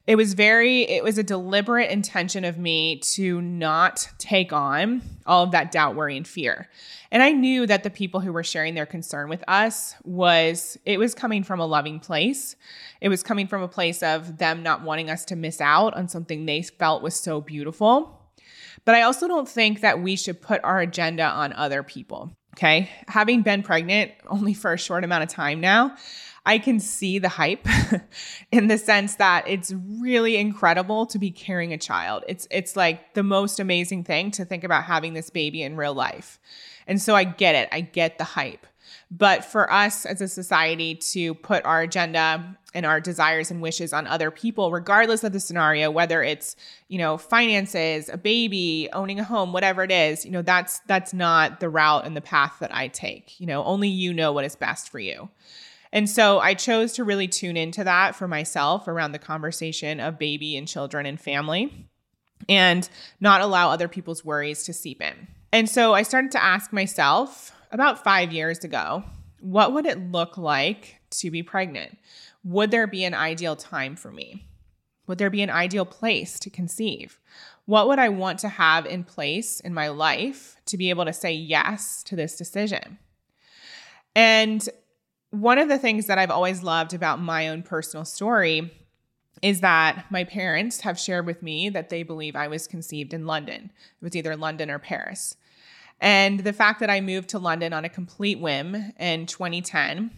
it 0.07 0.15
was 0.15 0.33
very 0.33 0.83
it 0.83 1.03
was 1.03 1.17
a 1.17 1.23
deliberate 1.23 1.89
intention 1.89 2.45
of 2.45 2.57
me 2.57 2.99
to 2.99 3.41
not 3.41 4.07
take 4.17 4.53
on 4.53 5.01
all 5.25 5.43
of 5.43 5.51
that 5.51 5.71
doubt 5.71 5.95
worry 5.95 6.15
and 6.15 6.27
fear. 6.27 6.69
And 7.11 7.23
i 7.23 7.31
knew 7.31 7.65
that 7.65 7.83
the 7.83 7.89
people 7.89 8.19
who 8.19 8.31
were 8.31 8.43
sharing 8.43 8.75
their 8.75 8.85
concern 8.85 9.29
with 9.29 9.43
us 9.47 9.95
was 10.03 10.77
it 10.85 10.99
was 10.99 11.15
coming 11.15 11.43
from 11.43 11.59
a 11.59 11.65
loving 11.65 11.99
place. 11.99 12.55
It 13.01 13.09
was 13.09 13.23
coming 13.23 13.47
from 13.47 13.63
a 13.63 13.67
place 13.67 14.03
of 14.03 14.37
them 14.37 14.63
not 14.63 14.83
wanting 14.83 15.09
us 15.09 15.25
to 15.25 15.35
miss 15.35 15.59
out 15.59 15.95
on 15.95 16.07
something 16.07 16.45
they 16.45 16.61
felt 16.61 17.01
was 17.01 17.15
so 17.15 17.41
beautiful. 17.41 18.21
But 18.83 18.95
i 18.95 19.01
also 19.01 19.27
don't 19.27 19.49
think 19.49 19.81
that 19.81 20.01
we 20.01 20.15
should 20.15 20.41
put 20.41 20.63
our 20.63 20.79
agenda 20.79 21.23
on 21.23 21.53
other 21.53 21.81
people 21.81 22.35
okay? 22.55 22.89
Having 23.09 23.41
been 23.41 23.63
pregnant 23.63 24.13
only 24.27 24.53
for 24.53 24.71
a 24.71 24.77
short 24.77 25.03
amount 25.03 25.23
of 25.23 25.29
time 25.29 25.59
now 25.59 25.95
I 26.45 26.59
can 26.59 26.79
see 26.79 27.17
the 27.17 27.29
hype 27.29 27.67
in 28.51 28.67
the 28.67 28.77
sense 28.77 29.15
that 29.15 29.47
it's 29.47 29.73
really 29.73 30.37
incredible 30.37 31.05
to 31.07 31.17
be 31.17 31.31
carrying 31.31 31.73
a 31.73 31.77
child. 31.77 32.23
It's 32.27 32.47
it's 32.51 32.75
like 32.75 33.15
the 33.15 33.23
most 33.23 33.59
amazing 33.59 34.03
thing 34.03 34.31
to 34.31 34.45
think 34.45 34.63
about 34.63 34.83
having 34.83 35.13
this 35.13 35.29
baby 35.29 35.63
in 35.63 35.75
real 35.75 35.93
life. 35.93 36.39
And 36.87 37.01
so 37.01 37.15
I 37.15 37.23
get 37.23 37.55
it. 37.55 37.69
I 37.71 37.81
get 37.81 38.17
the 38.17 38.23
hype. 38.23 38.67
But 39.11 39.45
for 39.45 39.71
us 39.71 40.05
as 40.05 40.21
a 40.21 40.27
society 40.27 40.95
to 40.95 41.33
put 41.35 41.63
our 41.65 41.81
agenda 41.81 42.57
and 42.73 42.85
our 42.85 42.99
desires 42.99 43.51
and 43.51 43.61
wishes 43.61 43.93
on 43.93 44.07
other 44.07 44.29
people, 44.31 44.71
regardless 44.71 45.23
of 45.23 45.31
the 45.31 45.39
scenario, 45.39 45.89
whether 45.89 46.21
it's, 46.21 46.55
you 46.87 46.97
know, 46.97 47.17
finances, 47.17 48.09
a 48.09 48.17
baby, 48.17 48.89
owning 48.93 49.19
a 49.19 49.23
home, 49.23 49.53
whatever 49.53 49.83
it 49.83 49.91
is, 49.91 50.25
you 50.25 50.31
know, 50.31 50.41
that's 50.41 50.79
that's 50.87 51.13
not 51.13 51.59
the 51.59 51.69
route 51.69 52.05
and 52.05 52.15
the 52.15 52.21
path 52.21 52.57
that 52.59 52.75
I 52.75 52.87
take. 52.87 53.39
You 53.39 53.47
know, 53.47 53.63
only 53.63 53.89
you 53.89 54.13
know 54.13 54.31
what 54.31 54.45
is 54.45 54.55
best 54.55 54.89
for 54.89 54.99
you. 54.99 55.29
And 55.95 56.09
so 56.09 56.39
I 56.39 56.55
chose 56.55 56.91
to 56.93 57.05
really 57.05 57.29
tune 57.29 57.55
into 57.55 57.85
that 57.85 58.15
for 58.15 58.27
myself 58.27 58.89
around 58.89 59.13
the 59.13 59.17
conversation 59.17 60.01
of 60.01 60.19
baby 60.19 60.57
and 60.57 60.67
children 60.67 61.05
and 61.05 61.17
family 61.17 61.87
and 62.49 62.87
not 63.21 63.39
allow 63.39 63.69
other 63.69 63.87
people's 63.87 64.25
worries 64.25 64.65
to 64.65 64.73
seep 64.73 65.01
in. 65.01 65.29
And 65.53 65.69
so 65.69 65.93
I 65.93 66.03
started 66.03 66.31
to 66.31 66.43
ask 66.43 66.73
myself 66.73 67.53
about 67.71 68.03
five 68.03 68.33
years 68.33 68.65
ago 68.65 69.03
what 69.39 69.71
would 69.73 69.85
it 69.85 70.11
look 70.11 70.37
like 70.37 70.99
to 71.11 71.31
be 71.31 71.43
pregnant? 71.43 71.97
Would 72.43 72.71
there 72.71 72.87
be 72.87 73.05
an 73.05 73.13
ideal 73.13 73.55
time 73.55 73.95
for 73.95 74.11
me? 74.11 74.45
Would 75.07 75.17
there 75.17 75.29
be 75.29 75.43
an 75.43 75.49
ideal 75.49 75.85
place 75.85 76.39
to 76.39 76.49
conceive? 76.49 77.19
What 77.65 77.87
would 77.87 77.99
I 77.99 78.09
want 78.09 78.39
to 78.39 78.49
have 78.49 78.85
in 78.85 79.05
place 79.05 79.61
in 79.61 79.73
my 79.73 79.87
life 79.87 80.57
to 80.65 80.77
be 80.77 80.89
able 80.89 81.05
to 81.05 81.13
say 81.13 81.31
yes 81.31 82.03
to 82.03 82.17
this 82.17 82.35
decision? 82.35 82.97
And 84.13 84.67
one 85.41 85.57
of 85.57 85.67
the 85.67 85.77
things 85.77 86.07
that 86.07 86.17
I've 86.17 86.31
always 86.31 86.63
loved 86.63 86.93
about 86.93 87.19
my 87.19 87.49
own 87.49 87.63
personal 87.63 88.05
story 88.05 88.71
is 89.41 89.61
that 89.61 90.05
my 90.09 90.23
parents 90.23 90.81
have 90.81 90.97
shared 90.97 91.25
with 91.25 91.43
me 91.43 91.69
that 91.69 91.89
they 91.89 92.03
believe 92.03 92.35
I 92.35 92.47
was 92.47 92.67
conceived 92.67 93.13
in 93.13 93.25
London. 93.25 93.71
It 94.01 94.03
was 94.03 94.15
either 94.15 94.35
London 94.35 94.71
or 94.71 94.79
Paris. 94.79 95.35
And 95.99 96.39
the 96.39 96.53
fact 96.53 96.79
that 96.79 96.89
I 96.89 97.01
moved 97.01 97.29
to 97.29 97.39
London 97.39 97.73
on 97.73 97.85
a 97.85 97.89
complete 97.89 98.39
whim 98.39 98.93
in 98.97 99.25
2010, 99.25 100.11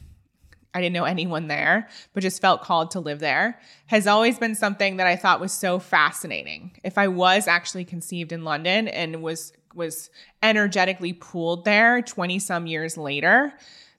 I 0.74 0.82
didn't 0.82 0.94
know 0.94 1.06
anyone 1.06 1.48
there, 1.48 1.88
but 2.14 2.22
just 2.22 2.42
felt 2.42 2.62
called 2.62 2.92
to 2.92 3.00
live 3.00 3.20
there, 3.20 3.60
has 3.88 4.06
always 4.06 4.38
been 4.38 4.54
something 4.54 4.98
that 4.98 5.08
I 5.08 5.16
thought 5.16 5.40
was 5.40 5.52
so 5.52 5.80
fascinating. 5.80 6.80
If 6.84 6.98
I 6.98 7.08
was 7.08 7.48
actually 7.48 7.86
conceived 7.86 8.32
in 8.32 8.44
London 8.44 8.88
and 8.88 9.24
was 9.24 9.54
was 9.74 10.10
energetically 10.42 11.14
pooled 11.14 11.64
there 11.64 12.02
20 12.02 12.40
some 12.40 12.66
years 12.66 12.98
later, 12.98 13.54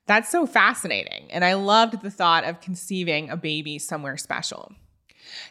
that's 0.08 0.30
so 0.30 0.46
fascinating. 0.46 1.30
And 1.30 1.44
I 1.44 1.54
loved 1.54 2.02
the 2.02 2.10
thought 2.10 2.44
of 2.44 2.60
conceiving 2.60 3.30
a 3.30 3.36
baby 3.36 3.78
somewhere 3.78 4.16
special. 4.16 4.72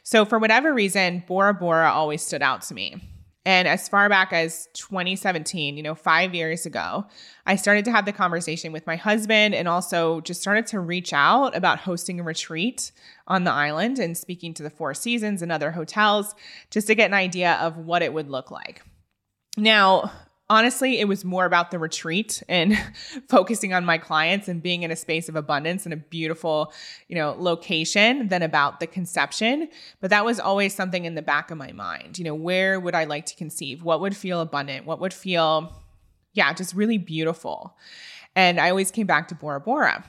So, 0.04 0.26
for 0.26 0.40
whatever 0.40 0.74
reason, 0.74 1.24
Bora 1.28 1.54
Bora 1.54 1.92
always 1.92 2.22
stood 2.22 2.42
out 2.42 2.64
to 2.64 2.74
me. 2.74 3.02
And 3.46 3.66
as 3.66 3.88
far 3.88 4.10
back 4.10 4.34
as 4.34 4.68
2017, 4.74 5.78
you 5.78 5.84
know, 5.84 5.96
five 5.96 6.36
years 6.36 6.66
ago, 6.66 7.06
I 7.46 7.56
started 7.56 7.86
to 7.86 7.92
have 7.94 8.04
the 8.04 8.12
conversation 8.12 8.74
with 8.74 8.86
my 8.86 8.98
husband 8.98 9.56
and 9.56 9.70
also 9.70 10.20
just 10.20 10.42
started 10.42 10.68
to 10.68 10.82
reach 10.82 11.14
out 11.14 11.56
about 11.56 11.80
hosting 11.80 12.20
a 12.20 12.24
retreat 12.24 12.92
on 13.26 13.46
the 13.46 13.52
island 13.52 14.00
and 14.00 14.18
speaking 14.18 14.54
to 14.56 14.64
the 14.64 14.70
Four 14.70 14.94
Seasons 14.94 15.42
and 15.42 15.50
other 15.50 15.72
hotels 15.72 16.36
just 16.72 16.88
to 16.88 16.96
get 16.96 17.06
an 17.06 17.14
idea 17.14 17.54
of 17.62 17.78
what 17.78 18.02
it 18.02 18.12
would 18.12 18.30
look 18.30 18.52
like. 18.52 18.82
Now, 19.56 20.12
honestly, 20.50 21.00
it 21.00 21.08
was 21.08 21.26
more 21.26 21.46
about 21.46 21.72
the 21.72 21.80
retreat 21.80 22.42
and 22.48 22.78
focusing 23.30 23.74
on 23.74 23.86
my 23.86 23.98
clients 23.98 24.48
and 24.48 24.62
being 24.62 24.84
in 24.84 24.92
a 24.92 24.96
space 24.96 25.30
of 25.30 25.36
abundance 25.36 25.86
and 25.86 25.94
a 25.94 25.98
beautiful, 25.98 26.74
you 27.08 27.16
know, 27.16 27.36
location 27.38 28.28
than 28.30 28.42
about 28.42 28.80
the 28.80 28.88
conception. 28.88 29.70
But 30.00 30.10
that 30.10 30.26
was 30.26 30.40
always 30.40 30.74
something 30.74 31.06
in 31.06 31.16
the 31.16 31.22
back 31.22 31.52
of 31.52 31.58
my 31.58 31.72
mind. 31.72 32.18
You 32.18 32.26
know, 32.26 32.36
where 32.36 32.80
would 32.80 32.96
I 32.96 33.04
like 33.04 33.26
to 33.28 33.36
conceive? 33.36 33.84
What 33.84 34.02
would 34.02 34.16
feel 34.16 34.42
abundant? 34.42 34.86
What 34.86 35.00
would 35.00 35.14
feel, 35.14 35.84
yeah, 36.34 36.54
just 36.54 36.74
really 36.74 36.98
beautiful? 36.98 37.76
And 38.36 38.60
I 38.60 38.70
always 38.70 38.92
came 38.92 39.08
back 39.08 39.28
to 39.30 39.36
Bora 39.36 39.60
Bora. 39.60 40.04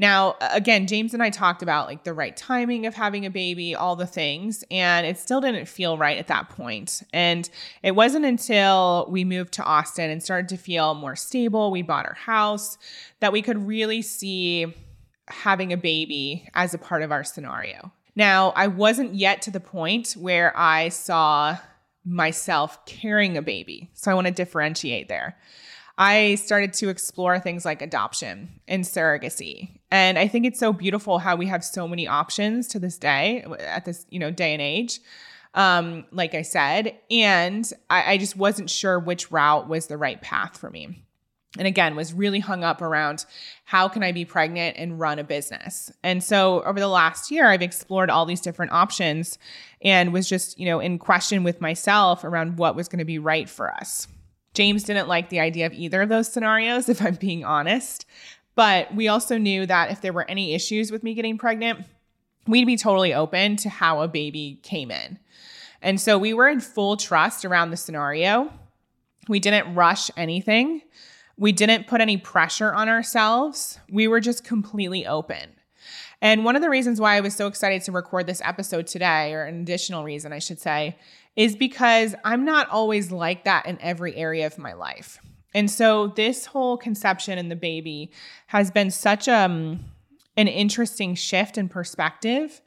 Now, 0.00 0.36
again, 0.40 0.86
James 0.86 1.12
and 1.12 1.22
I 1.22 1.30
talked 1.30 1.62
about 1.62 1.88
like 1.88 2.04
the 2.04 2.14
right 2.14 2.36
timing 2.36 2.86
of 2.86 2.94
having 2.94 3.26
a 3.26 3.30
baby, 3.30 3.74
all 3.74 3.96
the 3.96 4.06
things, 4.06 4.62
and 4.70 5.04
it 5.06 5.18
still 5.18 5.40
didn't 5.40 5.66
feel 5.66 5.98
right 5.98 6.18
at 6.18 6.28
that 6.28 6.50
point. 6.50 7.02
And 7.12 7.48
it 7.82 7.92
wasn't 7.92 8.24
until 8.24 9.06
we 9.10 9.24
moved 9.24 9.54
to 9.54 9.64
Austin 9.64 10.08
and 10.08 10.22
started 10.22 10.48
to 10.50 10.56
feel 10.56 10.94
more 10.94 11.16
stable, 11.16 11.72
we 11.72 11.82
bought 11.82 12.06
our 12.06 12.14
house, 12.14 12.78
that 13.20 13.32
we 13.32 13.42
could 13.42 13.66
really 13.66 14.02
see 14.02 14.72
having 15.26 15.72
a 15.72 15.76
baby 15.76 16.48
as 16.54 16.74
a 16.74 16.78
part 16.78 17.02
of 17.02 17.10
our 17.10 17.24
scenario. 17.24 17.92
Now, 18.14 18.52
I 18.56 18.68
wasn't 18.68 19.14
yet 19.14 19.42
to 19.42 19.50
the 19.50 19.60
point 19.60 20.12
where 20.12 20.56
I 20.56 20.88
saw 20.90 21.56
myself 22.04 22.84
carrying 22.86 23.36
a 23.36 23.42
baby. 23.42 23.90
So 23.94 24.10
I 24.10 24.14
want 24.14 24.26
to 24.26 24.32
differentiate 24.32 25.08
there. 25.08 25.36
I 25.98 26.36
started 26.36 26.72
to 26.74 26.88
explore 26.88 27.38
things 27.40 27.64
like 27.64 27.82
adoption 27.82 28.60
and 28.68 28.84
surrogacy. 28.84 29.77
And 29.90 30.18
I 30.18 30.28
think 30.28 30.44
it's 30.44 30.58
so 30.58 30.72
beautiful 30.72 31.18
how 31.18 31.36
we 31.36 31.46
have 31.46 31.64
so 31.64 31.88
many 31.88 32.06
options 32.06 32.68
to 32.68 32.78
this 32.78 32.98
day, 32.98 33.44
at 33.60 33.84
this, 33.84 34.04
you 34.10 34.18
know, 34.18 34.30
day 34.30 34.52
and 34.52 34.62
age. 34.62 35.00
Um, 35.54 36.04
like 36.12 36.34
I 36.34 36.42
said, 36.42 36.94
and 37.10 37.70
I, 37.88 38.12
I 38.12 38.18
just 38.18 38.36
wasn't 38.36 38.68
sure 38.68 38.98
which 38.98 39.32
route 39.32 39.68
was 39.68 39.86
the 39.86 39.96
right 39.96 40.20
path 40.20 40.58
for 40.58 40.70
me 40.70 41.02
and 41.56 41.66
again 41.66 41.96
was 41.96 42.12
really 42.12 42.40
hung 42.40 42.62
up 42.62 42.82
around 42.82 43.24
how 43.64 43.88
can 43.88 44.02
i 44.02 44.12
be 44.12 44.24
pregnant 44.24 44.76
and 44.76 45.00
run 45.00 45.18
a 45.18 45.24
business 45.24 45.90
and 46.02 46.22
so 46.22 46.62
over 46.64 46.78
the 46.78 46.88
last 46.88 47.30
year 47.30 47.48
i've 47.48 47.62
explored 47.62 48.10
all 48.10 48.26
these 48.26 48.40
different 48.40 48.72
options 48.72 49.38
and 49.80 50.12
was 50.12 50.28
just 50.28 50.58
you 50.58 50.66
know 50.66 50.78
in 50.78 50.98
question 50.98 51.44
with 51.44 51.60
myself 51.60 52.22
around 52.22 52.58
what 52.58 52.76
was 52.76 52.88
going 52.88 52.98
to 52.98 53.04
be 53.04 53.18
right 53.18 53.48
for 53.48 53.72
us 53.72 54.06
James 54.54 54.82
didn't 54.82 55.06
like 55.06 55.28
the 55.28 55.38
idea 55.38 55.66
of 55.66 55.72
either 55.72 56.02
of 56.02 56.08
those 56.08 56.26
scenarios, 56.26 56.88
if 56.88 57.00
I'm 57.00 57.14
being 57.14 57.44
honest. 57.44 58.06
But 58.58 58.92
we 58.92 59.06
also 59.06 59.38
knew 59.38 59.66
that 59.66 59.92
if 59.92 60.00
there 60.00 60.12
were 60.12 60.28
any 60.28 60.52
issues 60.52 60.90
with 60.90 61.04
me 61.04 61.14
getting 61.14 61.38
pregnant, 61.38 61.86
we'd 62.48 62.64
be 62.66 62.76
totally 62.76 63.14
open 63.14 63.54
to 63.58 63.68
how 63.68 64.02
a 64.02 64.08
baby 64.08 64.58
came 64.64 64.90
in. 64.90 65.20
And 65.80 66.00
so 66.00 66.18
we 66.18 66.34
were 66.34 66.48
in 66.48 66.58
full 66.58 66.96
trust 66.96 67.44
around 67.44 67.70
the 67.70 67.76
scenario. 67.76 68.52
We 69.28 69.38
didn't 69.38 69.76
rush 69.76 70.10
anything. 70.16 70.82
We 71.36 71.52
didn't 71.52 71.86
put 71.86 72.00
any 72.00 72.16
pressure 72.16 72.74
on 72.74 72.88
ourselves. 72.88 73.78
We 73.88 74.08
were 74.08 74.18
just 74.18 74.42
completely 74.42 75.06
open. 75.06 75.50
And 76.20 76.44
one 76.44 76.56
of 76.56 76.62
the 76.62 76.68
reasons 76.68 77.00
why 77.00 77.14
I 77.14 77.20
was 77.20 77.36
so 77.36 77.46
excited 77.46 77.82
to 77.82 77.92
record 77.92 78.26
this 78.26 78.42
episode 78.44 78.88
today, 78.88 79.34
or 79.34 79.44
an 79.44 79.60
additional 79.60 80.02
reason 80.02 80.32
I 80.32 80.40
should 80.40 80.58
say, 80.58 80.98
is 81.36 81.54
because 81.54 82.16
I'm 82.24 82.44
not 82.44 82.68
always 82.70 83.12
like 83.12 83.44
that 83.44 83.66
in 83.66 83.78
every 83.80 84.16
area 84.16 84.48
of 84.48 84.58
my 84.58 84.72
life. 84.72 85.20
And 85.54 85.70
so 85.70 86.08
this 86.08 86.46
whole 86.46 86.76
conception 86.76 87.38
and 87.38 87.50
the 87.50 87.56
baby 87.56 88.10
has 88.48 88.70
been 88.70 88.90
such 88.90 89.28
um, 89.28 89.84
an 90.36 90.48
interesting 90.48 91.14
shift 91.14 91.58
in 91.58 91.68
perspective 91.68 92.60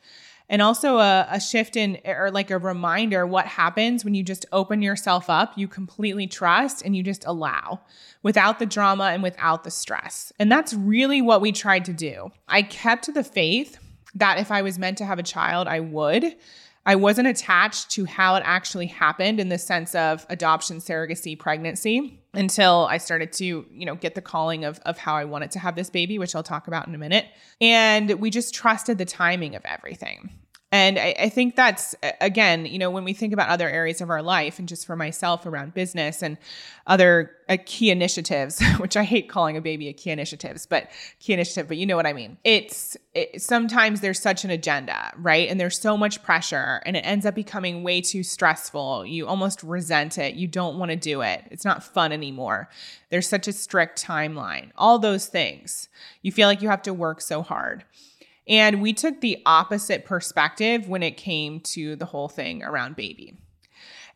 and 0.52 0.62
also 0.62 0.98
a, 0.98 1.26
a 1.32 1.40
shift 1.40 1.78
in 1.78 1.98
or 2.06 2.30
like 2.30 2.52
a 2.52 2.58
reminder 2.58 3.26
what 3.26 3.46
happens 3.46 4.04
when 4.04 4.14
you 4.14 4.22
just 4.22 4.46
open 4.52 4.82
yourself 4.82 5.30
up, 5.30 5.58
you 5.58 5.68
completely 5.68 6.28
trust 6.28 6.82
and 6.84 6.94
you 6.94 7.02
just 7.02 7.26
allow 7.26 7.80
without 8.22 8.60
the 8.60 8.66
drama 8.66 9.06
and 9.06 9.24
without 9.24 9.64
the 9.64 9.72
stress. 9.72 10.34
And 10.38 10.52
that's 10.52 10.74
really 10.74 11.22
what 11.22 11.40
we 11.40 11.54
tried 11.54 11.86
to 11.86 11.94
do. 11.94 12.32
I 12.50 12.64
kept 12.64 13.14
the 13.14 13.24
faith 13.24 13.78
that 14.16 14.40
if 14.40 14.52
I 14.52 14.62
was 14.62 14.78
meant 14.78 14.98
to 14.98 15.06
have 15.06 15.20
a 15.20 15.24
child, 15.24 15.70
I 15.70 15.80
would. 15.80 16.36
I 16.86 16.96
wasn't 16.96 17.28
attached 17.28 17.92
to 17.92 18.06
how 18.06 18.36
it 18.36 18.44
actually 18.46 18.88
happened 18.88 19.40
in 19.40 19.50
the 19.50 19.58
sense 19.60 19.94
of 19.94 20.26
adoption, 20.30 20.78
surrogacy, 20.78 21.38
pregnancy 21.38 22.20
until 22.34 22.88
I 22.90 22.98
started 22.98 23.32
to, 23.34 23.46
you 23.46 23.86
know, 23.86 23.96
get 23.96 24.16
the 24.16 24.22
calling 24.22 24.66
of, 24.66 24.80
of 24.80 24.98
how 24.98 25.16
I 25.16 25.26
wanted 25.26 25.52
to 25.52 25.60
have 25.60 25.76
this 25.76 25.90
baby, 25.90 26.18
which 26.18 26.36
I'll 26.36 26.44
talk 26.44 26.68
about 26.68 26.88
in 26.88 26.96
a 26.96 26.98
minute. 26.98 27.26
And 27.60 28.20
we 28.20 28.32
just 28.32 28.56
trusted 28.56 28.98
the 28.98 29.06
timing 29.06 29.56
of 29.56 29.64
everything. 29.66 30.32
And 30.74 30.98
I, 30.98 31.14
I, 31.20 31.30
think 31.30 31.58
that's, 31.58 31.96
again, 32.22 32.66
you 32.66 32.80
know, 32.80 32.90
when 32.90 33.04
we 33.04 33.12
think 33.12 33.34
about 33.34 33.50
other 33.50 33.70
areas 33.70 34.00
of 34.00 34.10
our 34.10 34.22
life 34.22 34.58
and 34.58 34.70
just 34.70 34.86
for 34.86 34.96
myself 34.96 35.46
around 35.46 35.74
business 35.74 36.24
and 36.24 36.38
other 36.88 37.32
uh, 37.50 37.58
key 37.66 37.90
initiatives, 37.92 38.64
which 38.78 38.96
I 38.96 39.04
hate 39.04 39.28
calling 39.28 39.58
a 39.58 39.62
baby 39.62 39.90
a 39.90 39.94
key 39.94 40.12
initiatives, 40.12 40.66
but 40.66 40.90
key 41.20 41.34
initiative, 41.34 41.68
but 41.68 41.76
you 41.76 41.86
know 41.86 41.98
what 41.98 42.06
I 42.06 42.14
mean. 42.14 42.38
It's 42.46 42.96
it, 43.14 43.42
sometimes 43.42 44.00
there's 44.00 44.22
such 44.22 44.46
an 44.46 44.50
agenda, 44.50 45.12
right? 45.18 45.50
And 45.50 45.60
there's 45.60 45.78
so 45.78 45.98
much 45.98 46.24
pressure 46.24 46.82
and 46.86 46.96
it 46.96 47.02
ends 47.02 47.26
up 47.26 47.36
becoming 47.36 47.84
way 47.84 48.00
too 48.00 48.24
stressful. 48.24 49.06
You 49.06 49.28
almost 49.28 49.64
resent 49.64 50.18
it. 50.18 50.36
You 50.36 50.48
don't 50.48 50.80
want 50.80 50.92
to 50.92 50.96
do 50.96 51.22
it. 51.22 51.44
It's 51.52 51.66
not 51.66 51.84
fun 51.84 52.14
anymore. 52.14 52.70
There's 53.10 53.28
such 53.28 53.50
a 53.50 53.54
strict 53.54 54.02
timeline, 54.02 54.72
all 54.78 55.00
those 55.00 55.26
things. 55.26 55.90
You 56.22 56.32
feel 56.32 56.48
like 56.48 56.62
you 56.62 56.70
have 56.70 56.84
to 56.84 56.94
work 56.94 57.20
so 57.20 57.42
hard. 57.42 57.84
And 58.48 58.82
we 58.82 58.94
took 58.94 59.22
the 59.22 59.42
opposite 59.46 60.06
perspective 60.06 60.88
when 60.88 61.04
it 61.04 61.18
came 61.18 61.60
to 61.62 61.96
the 61.96 62.06
whole 62.06 62.28
thing 62.28 62.64
around 62.64 62.96
baby. 62.96 63.38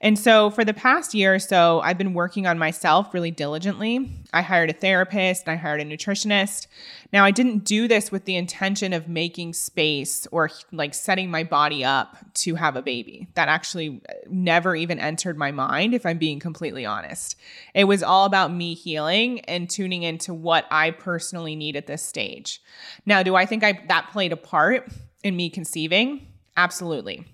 And 0.01 0.19
so 0.19 0.49
for 0.49 0.65
the 0.65 0.73
past 0.73 1.13
year 1.13 1.35
or 1.35 1.39
so, 1.39 1.79
I've 1.81 1.97
been 1.97 2.13
working 2.13 2.45
on 2.45 2.59
myself 2.59 3.13
really 3.13 3.31
diligently. 3.31 4.09
I 4.33 4.41
hired 4.41 4.69
a 4.69 4.73
therapist, 4.73 5.47
and 5.47 5.53
I 5.53 5.55
hired 5.55 5.81
a 5.81 5.85
nutritionist. 5.85 6.67
Now, 7.13 7.23
I 7.23 7.31
didn't 7.31 7.63
do 7.63 7.87
this 7.87 8.11
with 8.11 8.25
the 8.25 8.35
intention 8.35 8.91
of 8.91 9.07
making 9.07 9.53
space 9.53 10.27
or 10.31 10.49
like 10.71 10.93
setting 10.93 11.31
my 11.31 11.43
body 11.43 11.85
up 11.85 12.17
to 12.35 12.55
have 12.55 12.75
a 12.75 12.81
baby. 12.81 13.27
That 13.35 13.47
actually 13.47 14.01
uh, 14.09 14.13
never 14.29 14.75
even 14.75 14.99
entered 14.99 15.37
my 15.37 15.51
mind, 15.51 15.93
if 15.93 16.05
I'm 16.05 16.17
being 16.17 16.39
completely 16.39 16.85
honest. 16.85 17.35
It 17.73 17.85
was 17.85 18.03
all 18.03 18.25
about 18.25 18.53
me 18.53 18.73
healing 18.73 19.39
and 19.41 19.69
tuning 19.69 20.03
into 20.03 20.33
what 20.33 20.65
I 20.69 20.91
personally 20.91 21.55
need 21.55 21.75
at 21.75 21.87
this 21.87 22.03
stage. 22.03 22.61
Now, 23.05 23.23
do 23.23 23.35
I 23.35 23.45
think 23.45 23.63
I 23.63 23.79
that 23.87 24.09
played 24.11 24.33
a 24.33 24.37
part 24.37 24.89
in 25.23 25.35
me 25.35 25.49
conceiving? 25.49 26.27
Absolutely. 26.57 27.25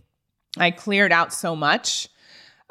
I 0.58 0.72
cleared 0.72 1.12
out 1.12 1.34
so 1.34 1.56
much 1.56 2.10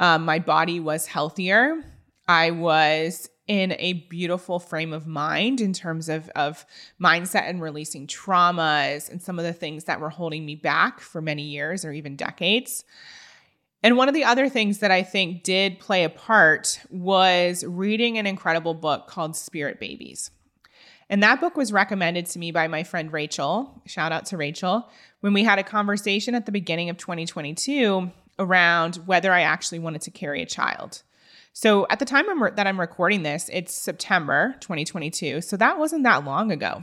um, 0.00 0.24
my 0.24 0.40
body 0.40 0.80
was 0.80 1.06
healthier. 1.06 1.84
I 2.26 2.50
was 2.50 3.28
in 3.46 3.74
a 3.78 3.92
beautiful 4.08 4.58
frame 4.58 4.92
of 4.92 5.06
mind 5.06 5.60
in 5.60 5.72
terms 5.72 6.08
of, 6.08 6.28
of 6.30 6.64
mindset 7.02 7.48
and 7.48 7.60
releasing 7.60 8.06
traumas 8.06 9.10
and 9.10 9.20
some 9.20 9.38
of 9.38 9.44
the 9.44 9.52
things 9.52 9.84
that 9.84 10.00
were 10.00 10.08
holding 10.08 10.46
me 10.46 10.54
back 10.54 11.00
for 11.00 11.20
many 11.20 11.42
years 11.42 11.84
or 11.84 11.92
even 11.92 12.16
decades. 12.16 12.84
And 13.82 13.96
one 13.96 14.08
of 14.08 14.14
the 14.14 14.24
other 14.24 14.48
things 14.48 14.78
that 14.78 14.90
I 14.90 15.02
think 15.02 15.42
did 15.42 15.80
play 15.80 16.04
a 16.04 16.10
part 16.10 16.80
was 16.90 17.64
reading 17.64 18.18
an 18.18 18.26
incredible 18.26 18.74
book 18.74 19.06
called 19.06 19.36
Spirit 19.36 19.80
Babies. 19.80 20.30
And 21.08 21.22
that 21.24 21.40
book 21.40 21.56
was 21.56 21.72
recommended 21.72 22.26
to 22.26 22.38
me 22.38 22.52
by 22.52 22.68
my 22.68 22.84
friend 22.84 23.12
Rachel. 23.12 23.82
Shout 23.84 24.12
out 24.12 24.26
to 24.26 24.36
Rachel. 24.36 24.88
When 25.20 25.32
we 25.32 25.42
had 25.42 25.58
a 25.58 25.64
conversation 25.64 26.36
at 26.36 26.46
the 26.46 26.52
beginning 26.52 26.88
of 26.88 26.98
2022 26.98 28.12
around 28.40 28.96
whether 29.06 29.32
I 29.32 29.42
actually 29.42 29.78
wanted 29.78 30.00
to 30.02 30.10
carry 30.10 30.42
a 30.42 30.46
child. 30.46 31.02
So 31.52 31.86
at 31.90 31.98
the 31.98 32.04
time 32.04 32.28
I'm 32.28 32.42
re- 32.42 32.52
that 32.56 32.66
I'm 32.66 32.80
recording 32.80 33.22
this, 33.22 33.48
it's 33.52 33.74
September 33.74 34.56
2022. 34.60 35.42
So 35.42 35.56
that 35.58 35.78
wasn't 35.78 36.04
that 36.04 36.24
long 36.24 36.50
ago. 36.50 36.82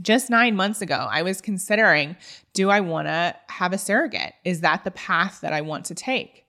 Just 0.00 0.30
nine 0.30 0.56
months 0.56 0.80
ago, 0.80 1.08
I 1.10 1.22
was 1.22 1.40
considering 1.40 2.16
do 2.54 2.70
I 2.70 2.80
want 2.80 3.08
to 3.08 3.36
have 3.48 3.72
a 3.72 3.78
surrogate? 3.78 4.32
Is 4.44 4.60
that 4.62 4.84
the 4.84 4.90
path 4.92 5.40
that 5.42 5.52
I 5.52 5.60
want 5.60 5.86
to 5.86 5.94
take? 5.94 6.46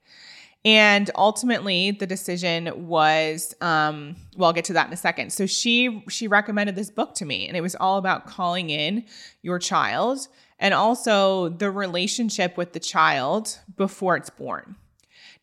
And 0.65 1.09
ultimately, 1.15 1.91
the 1.91 2.05
decision 2.05 2.87
was, 2.87 3.55
um, 3.61 4.17
well, 4.35 4.47
I'll 4.47 4.53
get 4.53 4.65
to 4.65 4.73
that 4.73 4.87
in 4.87 4.93
a 4.93 4.97
second. 4.97 5.31
So 5.31 5.45
she 5.45 6.03
she 6.09 6.27
recommended 6.27 6.75
this 6.75 6.89
book 6.89 7.15
to 7.15 7.25
me, 7.25 7.47
and 7.47 7.55
it 7.55 7.61
was 7.61 7.75
all 7.75 7.97
about 7.97 8.27
calling 8.27 8.69
in 8.69 9.05
your 9.41 9.57
child 9.57 10.27
and 10.59 10.73
also 10.73 11.49
the 11.49 11.71
relationship 11.71 12.57
with 12.57 12.73
the 12.73 12.79
child 12.79 13.59
before 13.77 14.17
it's 14.17 14.29
born. 14.29 14.75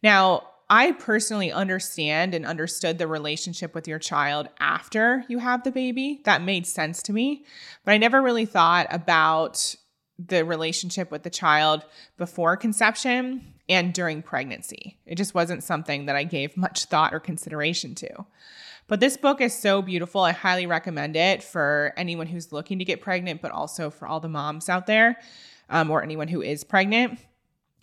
Now, 0.03 0.49
I 0.69 0.93
personally 0.93 1.53
understand 1.53 2.35
and 2.35 2.45
understood 2.45 2.99
the 2.99 3.07
relationship 3.07 3.75
with 3.75 3.87
your 3.87 4.01
child 4.01 4.49
after 4.59 5.25
you 5.29 5.39
have 5.39 5.63
the 5.63 5.71
baby. 5.71 6.21
That 6.25 6.43
made 6.43 6.67
sense 6.67 7.03
to 7.05 7.13
me, 7.13 7.45
but 7.85 7.93
I 7.93 7.99
never 7.99 8.21
really 8.21 8.47
thought 8.47 8.89
about 8.91 9.77
the 10.19 10.45
relationship 10.45 11.11
with 11.11 11.23
the 11.23 11.31
child 11.31 11.85
before 12.17 12.57
conception 12.57 13.55
and 13.69 13.93
during 13.93 14.23
pregnancy. 14.23 14.99
It 15.07 15.17
just 15.17 15.35
wasn't 15.35 15.63
something 15.63 16.07
that 16.07 16.17
I 16.17 16.25
gave 16.25 16.57
much 16.57 16.87
thought 16.87 17.15
or 17.15 17.21
consideration 17.21 17.95
to. 17.97 18.27
But 18.89 19.01
this 19.01 19.17
book 19.17 19.41
is 19.41 19.53
so 19.53 19.83
beautiful. 19.83 20.21
I 20.21 20.33
highly 20.33 20.67
recommend 20.67 21.17
it 21.17 21.43
for 21.43 21.93
anyone 21.97 22.29
who's 22.29 22.53
looking 22.53 22.79
to 22.79 22.85
get 22.85 23.01
pregnant, 23.01 23.43
but 23.43 23.51
also 23.51 23.91
for 23.91 24.07
all 24.07 24.21
the 24.21 24.29
moms 24.29 24.69
out 24.69 24.87
there 24.87 25.19
um, 25.69 25.91
or 25.91 26.03
anyone 26.03 26.29
who 26.29 26.41
is 26.41 26.63
pregnant. 26.63 27.19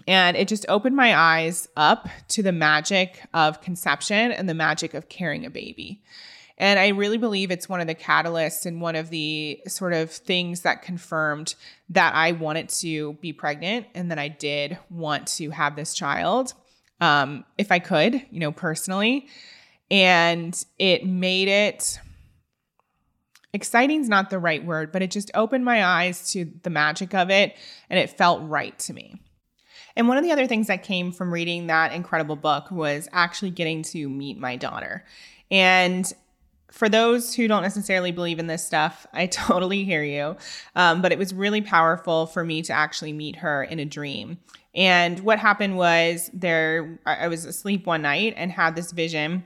And 0.07 0.37
it 0.37 0.47
just 0.47 0.65
opened 0.69 0.95
my 0.95 1.15
eyes 1.15 1.67
up 1.75 2.07
to 2.29 2.43
the 2.43 2.51
magic 2.51 3.21
of 3.33 3.61
conception 3.61 4.31
and 4.31 4.47
the 4.47 4.53
magic 4.53 4.93
of 4.93 5.09
carrying 5.09 5.45
a 5.45 5.49
baby. 5.49 6.03
And 6.57 6.79
I 6.79 6.89
really 6.89 7.17
believe 7.17 7.51
it's 7.51 7.67
one 7.67 7.81
of 7.81 7.87
the 7.87 7.95
catalysts 7.95 8.65
and 8.65 8.79
one 8.79 8.95
of 8.95 9.09
the 9.09 9.61
sort 9.67 9.93
of 9.93 10.11
things 10.11 10.61
that 10.61 10.83
confirmed 10.83 11.55
that 11.89 12.13
I 12.15 12.33
wanted 12.33 12.69
to 12.69 13.13
be 13.13 13.33
pregnant 13.33 13.87
and 13.95 14.11
that 14.11 14.19
I 14.19 14.27
did 14.27 14.77
want 14.89 15.27
to 15.29 15.49
have 15.49 15.75
this 15.75 15.93
child 15.93 16.53
um, 17.01 17.43
if 17.57 17.71
I 17.71 17.79
could, 17.79 18.25
you 18.29 18.39
know, 18.39 18.51
personally 18.51 19.27
and 19.89 20.63
it 20.79 21.05
made 21.05 21.47
it 21.47 21.99
exciting 23.53 24.01
is 24.01 24.09
not 24.09 24.29
the 24.29 24.39
right 24.39 24.65
word, 24.65 24.91
but 24.91 25.01
it 25.01 25.11
just 25.11 25.31
opened 25.35 25.63
my 25.63 25.85
eyes 25.85 26.31
to 26.31 26.51
the 26.63 26.69
magic 26.69 27.13
of 27.13 27.29
it 27.29 27.55
and 27.89 27.99
it 27.99 28.09
felt 28.09 28.41
right 28.49 28.77
to 28.79 28.93
me. 28.93 29.15
And 29.95 30.07
one 30.07 30.17
of 30.17 30.23
the 30.23 30.31
other 30.31 30.47
things 30.47 30.67
that 30.67 30.81
came 30.81 31.11
from 31.11 31.31
reading 31.31 31.67
that 31.67 31.93
incredible 31.93 32.35
book 32.35 32.71
was 32.71 33.07
actually 33.11 33.51
getting 33.51 33.83
to 33.83 34.09
meet 34.09 34.39
my 34.39 34.55
daughter. 34.55 35.05
And 35.51 36.11
for 36.71 36.89
those 36.89 37.35
who 37.35 37.47
don't 37.47 37.61
necessarily 37.61 38.11
believe 38.11 38.39
in 38.39 38.47
this 38.47 38.65
stuff, 38.65 39.05
I 39.13 39.27
totally 39.27 39.83
hear 39.83 40.03
you. 40.03 40.35
Um, 40.75 41.03
but 41.03 41.11
it 41.11 41.19
was 41.19 41.31
really 41.33 41.61
powerful 41.61 42.25
for 42.25 42.43
me 42.43 42.63
to 42.63 42.73
actually 42.73 43.13
meet 43.13 43.37
her 43.37 43.63
in 43.63 43.79
a 43.79 43.85
dream. 43.85 44.39
And 44.73 45.19
what 45.19 45.37
happened 45.37 45.77
was 45.77 46.31
there, 46.33 46.99
I 47.05 47.27
was 47.27 47.45
asleep 47.45 47.85
one 47.85 48.01
night 48.01 48.33
and 48.35 48.51
had 48.51 48.75
this 48.75 48.91
vision 48.91 49.45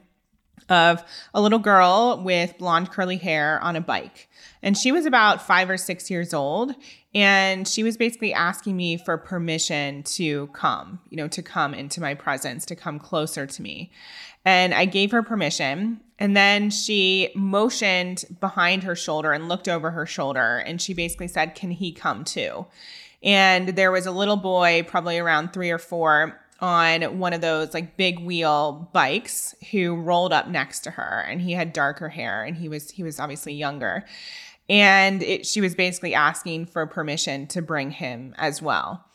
of 0.69 1.03
a 1.33 1.41
little 1.41 1.59
girl 1.59 2.21
with 2.23 2.57
blonde 2.57 2.91
curly 2.91 3.17
hair 3.17 3.59
on 3.61 3.75
a 3.75 3.81
bike. 3.81 4.29
And 4.61 4.77
she 4.77 4.91
was 4.91 5.05
about 5.05 5.41
five 5.41 5.69
or 5.69 5.77
six 5.77 6.09
years 6.09 6.33
old. 6.33 6.75
And 7.15 7.67
she 7.67 7.83
was 7.83 7.97
basically 7.97 8.33
asking 8.33 8.75
me 8.75 8.97
for 8.97 9.17
permission 9.17 10.03
to 10.03 10.47
come, 10.47 10.99
you 11.09 11.17
know, 11.17 11.27
to 11.29 11.41
come 11.41 11.73
into 11.73 12.01
my 12.01 12.13
presence, 12.13 12.65
to 12.65 12.75
come 12.75 12.99
closer 12.99 13.47
to 13.47 13.61
me. 13.61 13.91
And 14.45 14.73
I 14.73 14.85
gave 14.85 15.11
her 15.11 15.23
permission. 15.23 16.01
And 16.19 16.35
then 16.35 16.69
she 16.69 17.29
motioned 17.35 18.25
behind 18.39 18.83
her 18.83 18.95
shoulder 18.95 19.31
and 19.31 19.47
looked 19.47 19.67
over 19.67 19.91
her 19.91 20.05
shoulder. 20.05 20.57
And 20.57 20.81
she 20.81 20.93
basically 20.93 21.27
said, 21.27 21.55
Can 21.55 21.71
he 21.71 21.91
come 21.91 22.23
too? 22.23 22.65
And 23.23 23.69
there 23.69 23.91
was 23.91 24.05
a 24.05 24.11
little 24.11 24.37
boy, 24.37 24.83
probably 24.87 25.17
around 25.17 25.53
three 25.53 25.71
or 25.71 25.79
four, 25.79 26.39
on 26.59 27.19
one 27.19 27.33
of 27.33 27.41
those 27.41 27.73
like 27.73 27.97
big 27.97 28.19
wheel 28.19 28.89
bikes 28.93 29.55
who 29.71 29.95
rolled 29.95 30.33
up 30.33 30.47
next 30.47 30.81
to 30.81 30.91
her 30.91 31.25
and 31.27 31.41
he 31.41 31.53
had 31.53 31.73
darker 31.73 32.09
hair 32.09 32.43
and 32.43 32.57
he 32.57 32.67
was 32.67 32.91
he 32.91 33.03
was 33.03 33.19
obviously 33.19 33.53
younger. 33.53 34.05
And 34.69 35.23
it, 35.23 35.45
she 35.45 35.61
was 35.61 35.75
basically 35.75 36.13
asking 36.13 36.65
for 36.65 36.85
permission 36.85 37.47
to 37.47 37.61
bring 37.61 37.91
him 37.91 38.35
as 38.37 38.61
well. 38.61 39.05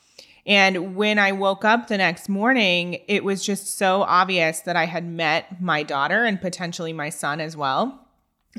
And 0.45 0.97
when 0.97 1.19
i 1.19 1.33
woke 1.33 1.65
up 1.65 1.89
the 1.89 1.99
next 1.99 2.29
morning 2.29 3.01
it 3.07 3.23
was 3.23 3.45
just 3.45 3.79
so 3.79 4.03
obvious 4.03 4.61
that 4.61 4.77
i 4.77 4.87
had 4.87 5.05
met 5.05 5.61
my 5.61 5.83
daughter 5.83 6.25
and 6.25 6.41
potentially 6.41 6.93
my 6.93 7.09
son 7.09 7.41
as 7.41 7.57
well. 7.57 7.99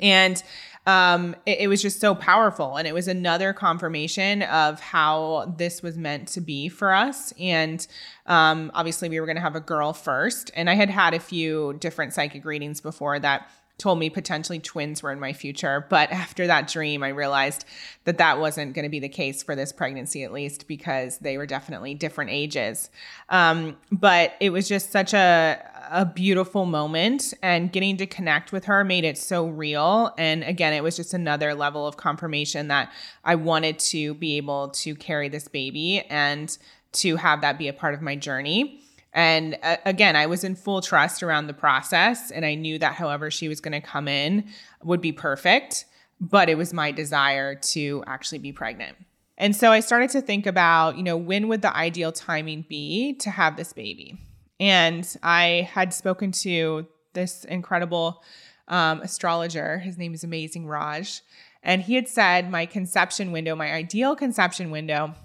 And 0.02 0.41
um, 0.86 1.36
it, 1.46 1.62
it 1.62 1.67
was 1.67 1.82
just 1.82 2.00
so 2.00 2.13
powerful. 2.15 2.78
And 2.78 2.88
it 2.88 2.93
was 2.93 3.08
another 3.08 3.54
confirmation 3.54 4.41
of 4.43 4.80
how 4.80 5.54
this 5.58 5.82
was 5.82 5.98
meant 5.98 6.28
to 6.30 6.41
be 6.41 6.69
for 6.69 6.93
us. 6.93 7.34
And 7.39 7.86
um, 8.26 8.72
obviously, 8.74 9.10
we 9.10 9.19
were 9.19 9.26
going 9.26 9.38
to 9.38 9.41
have 9.41 9.56
a 9.56 9.62
girl 9.62 9.93
first. 9.93 10.52
And 10.56 10.69
I 10.69 10.76
had 10.76 10.89
had 10.89 11.13
a 11.13 11.19
few 11.19 11.74
different 11.80 12.13
psychic 12.13 12.46
readings 12.46 12.82
before 12.82 13.19
that 13.19 13.50
told 13.80 13.98
me 13.98 14.10
potentially 14.10 14.60
twins 14.60 15.02
were 15.02 15.12
in 15.12 15.19
my 15.19 15.34
future. 15.34 15.86
But 15.89 16.12
after 16.12 16.46
that 16.48 16.67
dream, 16.67 17.02
I 17.04 17.10
realized 17.10 17.65
that 18.04 18.19
that 18.19 18.39
wasn't 18.39 18.74
going 18.74 18.84
to 18.84 18.89
be 18.89 19.00
the 19.00 19.10
case 19.10 19.41
for 19.41 19.56
this 19.56 19.72
pregnancy, 19.72 20.24
at 20.24 20.32
least 20.32 20.67
because 20.67 21.17
they 21.17 21.38
were 21.38 21.48
definitely 21.48 21.96
different 21.96 22.30
ages. 22.30 22.91
Um, 23.30 23.76
but 23.91 24.36
it 24.39 24.52
was 24.52 24.67
just 24.67 24.91
such 24.91 25.13
a, 25.13 25.60
a 25.89 26.06
beautiful 26.06 26.65
moment 26.65 27.34
and 27.41 27.72
getting 27.72 27.98
to 27.98 28.06
connect 28.06 28.52
with 28.52 28.65
her 28.65 28.84
made 28.84 29.04
it 29.04 29.17
so 29.17 29.48
real. 29.48 30.13
And 30.17 30.43
again, 30.43 30.74
it 30.74 30.84
was 30.84 30.96
just 30.96 31.13
another 31.13 31.54
level 31.54 31.88
of 31.88 31.98
confirmation 31.98 32.67
that 32.69 32.91
I 33.24 33.36
wanted 33.36 33.80
to 33.80 34.13
be 34.15 34.38
able 34.38 34.69
to 34.69 34.96
carry 34.96 35.30
this 35.30 35.48
baby 35.48 36.02
and 36.10 36.56
to 36.93 37.15
have 37.17 37.41
that 37.41 37.58
be 37.58 37.67
a 37.67 37.74
part 37.74 37.93
of 37.93 38.02
my 38.02 38.15
journey. 38.15 38.82
And 39.13 39.58
uh, 39.62 39.78
again, 39.86 40.15
I 40.15 40.26
was 40.26 40.43
in 40.43 40.56
full 40.56 40.82
trust 40.82 41.22
around 41.22 41.48
the 41.48 41.54
process, 41.54 42.32
and 42.32 42.46
I 42.46 42.56
knew 42.56 42.80
that 42.80 42.96
however 42.96 43.30
she 43.30 43.48
was 43.48 43.62
going 43.62 43.80
to 43.80 43.82
come 43.82 44.08
in 44.08 44.46
would 44.84 45.02
be 45.02 45.12
perfect. 45.12 45.86
But 46.19 46.50
it 46.50 46.58
was 46.58 46.74
my 46.74 46.91
desire 46.91 47.56
to 47.56 48.04
actually 48.08 48.39
be 48.39 48.54
pregnant. 48.54 48.98
And 49.38 49.56
so 49.56 49.72
I 49.72 49.82
started 49.82 50.10
to 50.12 50.22
think 50.22 50.46
about, 50.46 50.96
you 50.96 51.04
know, 51.04 51.17
when 51.17 51.48
would 51.48 51.62
the 51.62 51.76
ideal 51.76 52.12
timing 52.12 52.65
be 52.69 53.13
to 53.15 53.30
have 53.30 53.58
this 53.58 53.74
baby? 53.74 54.17
And 54.63 55.06
I 55.21 55.67
had 55.73 55.93
spoken 55.93 56.32
to 56.43 56.88
this 57.12 57.43
incredible 57.43 58.23
um, 58.69 59.02
astrologer. 59.02 59.80
His 59.80 59.97
name 59.97 60.13
is 60.13 60.23
Amazing 60.23 60.67
Raj. 60.67 61.21
And 61.63 61.82
he 61.82 61.95
had 61.95 62.08
said 62.08 62.49
my 62.49 62.65
conception 62.65 63.34
window, 63.34 63.58
my 63.58 63.73
ideal 63.73 64.15
conception 64.15 64.71
window 64.71 65.15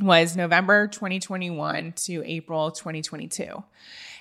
was 0.00 0.34
November 0.34 0.86
2021 0.86 1.92
to 1.92 2.22
April 2.24 2.70
2022. 2.70 3.62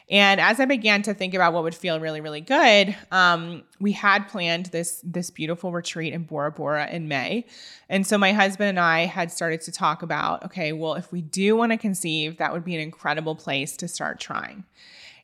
And 0.09 0.41
as 0.41 0.59
I 0.59 0.65
began 0.65 1.03
to 1.03 1.13
think 1.13 1.35
about 1.35 1.53
what 1.53 1.63
would 1.63 1.75
feel 1.75 1.99
really, 1.99 2.19
really 2.19 2.41
good, 2.41 2.95
um, 3.11 3.63
we 3.79 3.91
had 3.91 4.27
planned 4.27 4.67
this 4.67 5.01
this 5.03 5.29
beautiful 5.29 5.71
retreat 5.71 6.13
in 6.13 6.23
Bora 6.23 6.51
Bora 6.51 6.89
in 6.89 7.07
May, 7.07 7.45
and 7.89 8.05
so 8.07 8.17
my 8.17 8.33
husband 8.33 8.69
and 8.69 8.79
I 8.79 9.05
had 9.05 9.31
started 9.31 9.61
to 9.61 9.71
talk 9.71 10.01
about, 10.01 10.43
okay, 10.45 10.73
well, 10.73 10.95
if 10.95 11.11
we 11.11 11.21
do 11.21 11.55
want 11.55 11.71
to 11.71 11.77
conceive, 11.77 12.37
that 12.37 12.53
would 12.53 12.65
be 12.65 12.73
an 12.73 12.81
incredible 12.81 13.35
place 13.35 13.77
to 13.77 13.87
start 13.87 14.19
trying. 14.19 14.63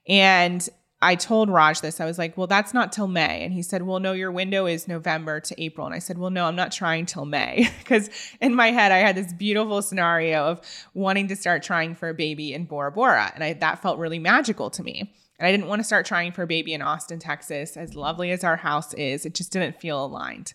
And 0.08 0.68
I 1.06 1.14
told 1.14 1.52
Raj 1.52 1.82
this. 1.82 2.02
I 2.02 2.06
was 2.06 2.18
like, 2.18 2.36
well, 2.36 2.48
that's 2.48 2.74
not 2.74 2.92
till 2.92 3.08
May. 3.08 3.44
And 3.44 3.54
he 3.54 3.62
said, 3.62 3.84
well, 3.84 4.00
no, 4.00 4.14
your 4.14 4.32
window 4.32 4.66
is 4.66 4.88
November 4.88 5.40
to 5.40 5.64
April. 5.64 5.86
And 5.86 5.96
I 5.96 6.00
said, 6.00 6.18
well, 6.18 6.32
no, 6.32 6.46
I'm 6.46 6.56
not 6.56 6.72
trying 6.72 7.06
till 7.06 7.26
May. 7.26 7.70
Because 7.86 8.10
in 8.42 8.56
my 8.56 8.72
head, 8.72 8.92
I 8.92 8.98
had 8.98 9.16
this 9.16 9.32
beautiful 9.32 9.84
scenario 9.84 10.46
of 10.46 10.62
wanting 10.96 11.28
to 11.28 11.36
start 11.36 11.62
trying 11.62 11.94
for 11.94 12.10
a 12.10 12.16
baby 12.16 12.52
in 12.52 12.66
Bora 12.66 12.92
Bora. 12.92 13.32
And 13.36 13.44
I, 13.44 13.54
that 13.54 13.84
felt 13.84 14.00
really 14.00 14.18
magical 14.18 14.72
to 14.72 14.82
me. 14.82 15.14
And 15.38 15.46
I 15.48 15.52
didn't 15.52 15.68
want 15.68 15.80
to 15.80 15.84
start 15.84 16.06
trying 16.06 16.32
for 16.32 16.44
a 16.44 16.48
baby 16.48 16.74
in 16.74 16.82
Austin, 16.82 17.20
Texas. 17.20 17.76
As 17.76 17.94
lovely 17.94 18.32
as 18.32 18.44
our 18.44 18.56
house 18.56 18.94
is, 18.94 19.26
it 19.26 19.36
just 19.36 19.52
didn't 19.52 19.82
feel 19.82 20.06
aligned. 20.06 20.54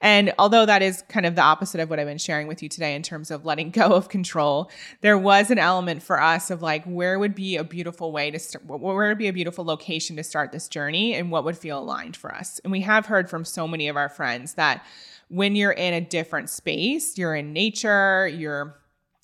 And 0.00 0.34
although 0.38 0.66
that 0.66 0.82
is 0.82 1.02
kind 1.08 1.26
of 1.26 1.36
the 1.36 1.42
opposite 1.42 1.80
of 1.80 1.88
what 1.88 2.00
I've 2.00 2.08
been 2.08 2.18
sharing 2.18 2.48
with 2.48 2.60
you 2.62 2.68
today 2.68 2.96
in 2.96 3.02
terms 3.02 3.30
of 3.30 3.44
letting 3.44 3.70
go 3.76 3.86
of 3.94 4.08
control, 4.08 4.70
there 5.00 5.16
was 5.16 5.50
an 5.50 5.58
element 5.58 6.02
for 6.02 6.20
us 6.20 6.50
of 6.50 6.60
like, 6.60 6.84
where 6.84 7.18
would 7.18 7.34
be 7.34 7.56
a 7.56 7.64
beautiful 7.64 8.10
way 8.10 8.30
to 8.30 8.38
start, 8.38 8.66
where 8.66 9.08
would 9.08 9.18
be 9.18 9.28
a 9.28 9.32
beautiful 9.32 9.64
location 9.64 10.16
to 10.16 10.24
start 10.24 10.50
this 10.50 10.66
journey 10.66 11.14
and 11.14 11.30
what 11.30 11.44
would 11.44 11.56
feel 11.56 11.78
aligned 11.78 12.16
for 12.16 12.34
us. 12.34 12.58
And 12.64 12.72
we 12.72 12.80
have 12.80 13.06
heard 13.06 13.30
from 13.30 13.44
so 13.44 13.68
many 13.68 13.86
of 13.88 13.96
our 13.96 14.08
friends 14.08 14.54
that 14.54 14.84
when 15.28 15.54
you're 15.56 15.72
in 15.72 15.94
a 15.94 16.00
different 16.00 16.50
space, 16.50 17.16
you're 17.16 17.34
in 17.34 17.52
nature, 17.52 18.28
you're 18.28 18.76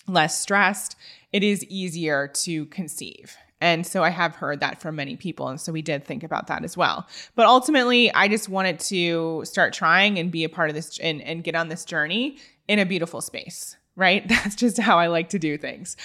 less 0.07 0.41
stressed, 0.41 0.97
it 1.33 1.43
is 1.43 1.65
easier 1.65 2.29
to 2.29 2.67
conceive. 2.67 3.37
And 3.63 3.87
so 3.87 4.03
I 4.03 4.11
have 4.11 4.35
heard 4.35 4.59
that 4.59 4.81
from 4.81 4.97
many 4.97 5.15
people. 5.15 5.47
And 5.47 5.61
so 5.61 5.71
we 5.71 5.83
did 5.83 6.05
think 6.05 6.25
about 6.25 6.49
that 6.49 6.65
as 6.65 6.77
well. 6.77 7.07
But 7.37 7.47
ultimately, 7.47 8.13
I 8.13 8.27
just 8.27 8.49
wanted 8.49 8.81
to 8.81 9.45
start 9.45 9.73
trying 9.73 10.19
and 10.19 10.33
be 10.33 10.43
a 10.43 10.49
part 10.49 10.69
of 10.69 10.75
this 10.75 10.99
and, 10.99 11.23
and 11.23 11.45
get 11.45 11.55
on 11.55 11.69
this 11.69 11.85
journey 11.85 12.39
in 12.67 12.81
a 12.81 12.85
beautiful 12.85 13.21
space, 13.21 13.77
right? 13.95 14.27
That's 14.29 14.57
just 14.57 14.81
how 14.81 14.99
I 14.99 15.07
like 15.07 15.29
to 15.29 15.39
do 15.39 15.57
things. 15.57 15.97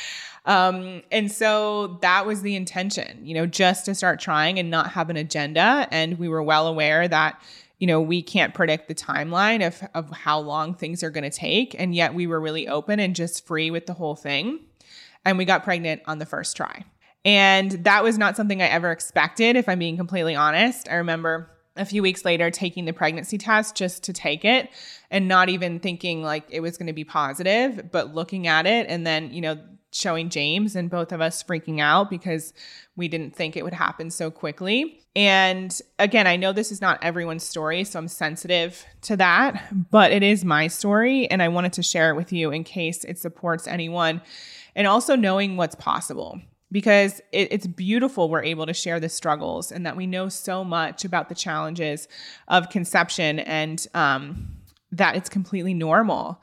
Um, 0.46 1.02
and 1.12 1.32
so 1.32 1.98
that 2.02 2.28
was 2.28 2.44
the 2.44 2.56
intention, 2.56 3.26
you 3.26 3.34
know, 3.34 3.48
just 3.48 3.86
to 3.86 3.96
start 3.96 4.20
trying 4.20 4.60
and 4.60 4.70
not 4.70 4.92
have 4.92 5.10
an 5.10 5.18
agenda. 5.18 5.88
And 5.90 6.20
we 6.20 6.30
were 6.30 6.44
well 6.44 6.68
aware 6.68 7.08
that 7.08 7.42
you 7.80 7.86
know, 7.86 8.02
we 8.02 8.24
can't 8.24 8.56
predict 8.56 8.88
the 8.88 8.96
timeline 8.96 9.66
of, 9.66 9.88
of 9.94 10.10
how 10.10 10.40
long 10.40 10.74
things 10.74 11.04
are 11.04 11.12
going 11.12 11.24
to 11.24 11.30
take. 11.30 11.76
And 11.80 11.94
yet 11.94 12.16
we 12.16 12.26
were 12.26 12.40
really 12.40 12.68
open 12.68 13.00
and 13.00 13.16
just 13.16 13.46
free 13.46 13.70
with 13.70 13.86
the 13.86 13.94
whole 13.94 14.16
thing. 14.16 14.62
And 15.24 15.38
we 15.38 15.46
got 15.46 15.64
pregnant 15.64 16.02
on 16.08 16.18
the 16.18 16.26
first 16.26 16.58
try. 16.58 16.86
And 17.28 17.72
that 17.84 18.06
was 18.06 18.18
not 18.18 18.38
something 18.38 18.62
I 18.62 18.68
ever 18.68 18.90
expected, 18.90 19.58
if 19.58 19.68
I'm 19.68 19.80
being 19.80 19.98
completely 19.98 20.34
honest. 20.34 20.88
I 20.90 20.96
remember 20.96 21.52
a 21.76 21.84
few 21.84 22.02
weeks 22.02 22.24
later 22.24 22.50
taking 22.50 22.86
the 22.86 22.94
pregnancy 22.94 23.38
test 23.38 23.76
just 23.76 24.04
to 24.04 24.14
take 24.14 24.46
it 24.46 24.70
and 25.12 25.28
not 25.28 25.50
even 25.50 25.82
thinking 25.82 26.24
like 26.24 26.46
it 26.50 26.62
was 26.62 26.78
going 26.78 26.88
to 26.88 26.94
be 26.94 27.04
positive, 27.04 27.92
but 27.92 28.16
looking 28.16 28.48
at 28.48 28.66
it 28.66 28.88
and 28.88 29.06
then, 29.06 29.34
you 29.34 29.42
know, 29.42 29.60
showing 29.92 30.30
James 30.30 30.74
and 30.78 30.90
both 30.90 31.12
of 31.12 31.20
us 31.20 31.44
freaking 31.44 31.82
out 31.82 32.10
because 32.10 32.54
we 32.96 33.10
didn't 33.10 33.36
think 33.36 33.58
it 33.58 33.64
would 33.64 33.74
happen 33.74 34.10
so 34.10 34.32
quickly. 34.32 35.02
And 35.14 35.78
again, 36.00 36.28
I 36.28 36.38
know 36.38 36.54
this 36.54 36.72
is 36.72 36.80
not 36.80 37.04
everyone's 37.04 37.44
story, 37.44 37.84
so 37.84 38.00
I'm 38.00 38.08
sensitive 38.08 38.86
to 39.02 39.18
that, 39.18 39.74
but 39.92 40.14
it 40.14 40.24
is 40.24 40.46
my 40.46 40.68
story 40.68 41.30
and 41.30 41.44
I 41.44 41.50
wanted 41.50 41.74
to 41.74 41.84
share 41.84 42.10
it 42.10 42.16
with 42.16 42.32
you 42.32 42.52
in 42.52 42.64
case 42.64 43.04
it 43.04 43.20
supports 43.20 43.68
anyone 43.68 44.22
and 44.78 44.88
also 44.88 45.18
knowing 45.18 45.58
what's 45.58 45.76
possible 45.76 46.40
because 46.72 47.20
it, 47.32 47.48
it's 47.52 47.68
beautiful 47.68 48.30
we're 48.30 48.44
able 48.44 48.66
to 48.66 48.74
share 48.74 49.00
the 49.00 49.10
struggles 49.10 49.72
and 49.72 49.86
that 49.86 49.96
we 49.96 50.06
know 50.06 50.30
so 50.30 50.64
much 50.64 51.06
about 51.06 51.30
the 51.30 51.36
challenges 51.36 52.08
of 52.48 52.70
conception 52.70 53.40
and 53.40 53.88
um, 53.94 54.48
that 54.92 55.16
it's 55.16 55.30
completely 55.30 55.74
normal. 55.74 56.42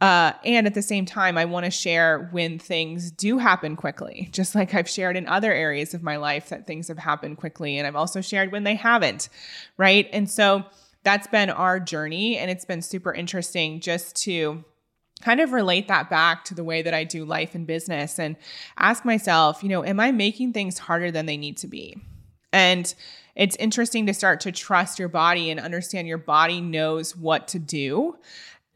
Uh, 0.00 0.32
and 0.44 0.66
at 0.66 0.74
the 0.74 0.82
same 0.82 1.06
time, 1.06 1.38
I 1.38 1.44
want 1.44 1.64
to 1.64 1.70
share 1.70 2.28
when 2.32 2.58
things 2.58 3.10
do 3.10 3.38
happen 3.38 3.74
quickly, 3.74 4.28
just 4.32 4.54
like 4.54 4.74
I've 4.74 4.88
shared 4.88 5.16
in 5.16 5.26
other 5.26 5.52
areas 5.52 5.94
of 5.94 6.02
my 6.02 6.16
life 6.16 6.50
that 6.50 6.66
things 6.66 6.88
have 6.88 6.98
happened 6.98 7.38
quickly. 7.38 7.78
And 7.78 7.86
I've 7.86 7.96
also 7.96 8.20
shared 8.20 8.52
when 8.52 8.64
they 8.64 8.74
haven't, 8.74 9.28
right? 9.78 10.08
And 10.12 10.30
so 10.30 10.64
that's 11.04 11.26
been 11.28 11.48
our 11.48 11.80
journey. 11.80 12.36
And 12.36 12.50
it's 12.50 12.64
been 12.64 12.82
super 12.82 13.14
interesting 13.14 13.80
just 13.80 14.16
to 14.24 14.64
kind 15.24 15.40
of 15.40 15.52
relate 15.52 15.88
that 15.88 16.10
back 16.10 16.44
to 16.44 16.54
the 16.54 16.64
way 16.64 16.82
that 16.82 16.92
I 16.92 17.04
do 17.04 17.24
life 17.24 17.54
and 17.54 17.66
business 17.66 18.18
and 18.18 18.36
ask 18.76 19.04
myself, 19.04 19.62
you 19.62 19.70
know, 19.70 19.82
am 19.82 19.98
I 19.98 20.12
making 20.12 20.52
things 20.52 20.78
harder 20.78 21.10
than 21.10 21.26
they 21.26 21.38
need 21.38 21.56
to 21.58 21.66
be? 21.66 21.96
And 22.52 22.94
it's 23.34 23.56
interesting 23.56 24.06
to 24.06 24.14
start 24.14 24.40
to 24.40 24.52
trust 24.52 24.98
your 24.98 25.08
body 25.08 25.50
and 25.50 25.58
understand 25.58 26.06
your 26.06 26.18
body 26.18 26.60
knows 26.60 27.16
what 27.16 27.48
to 27.48 27.58
do. 27.58 28.18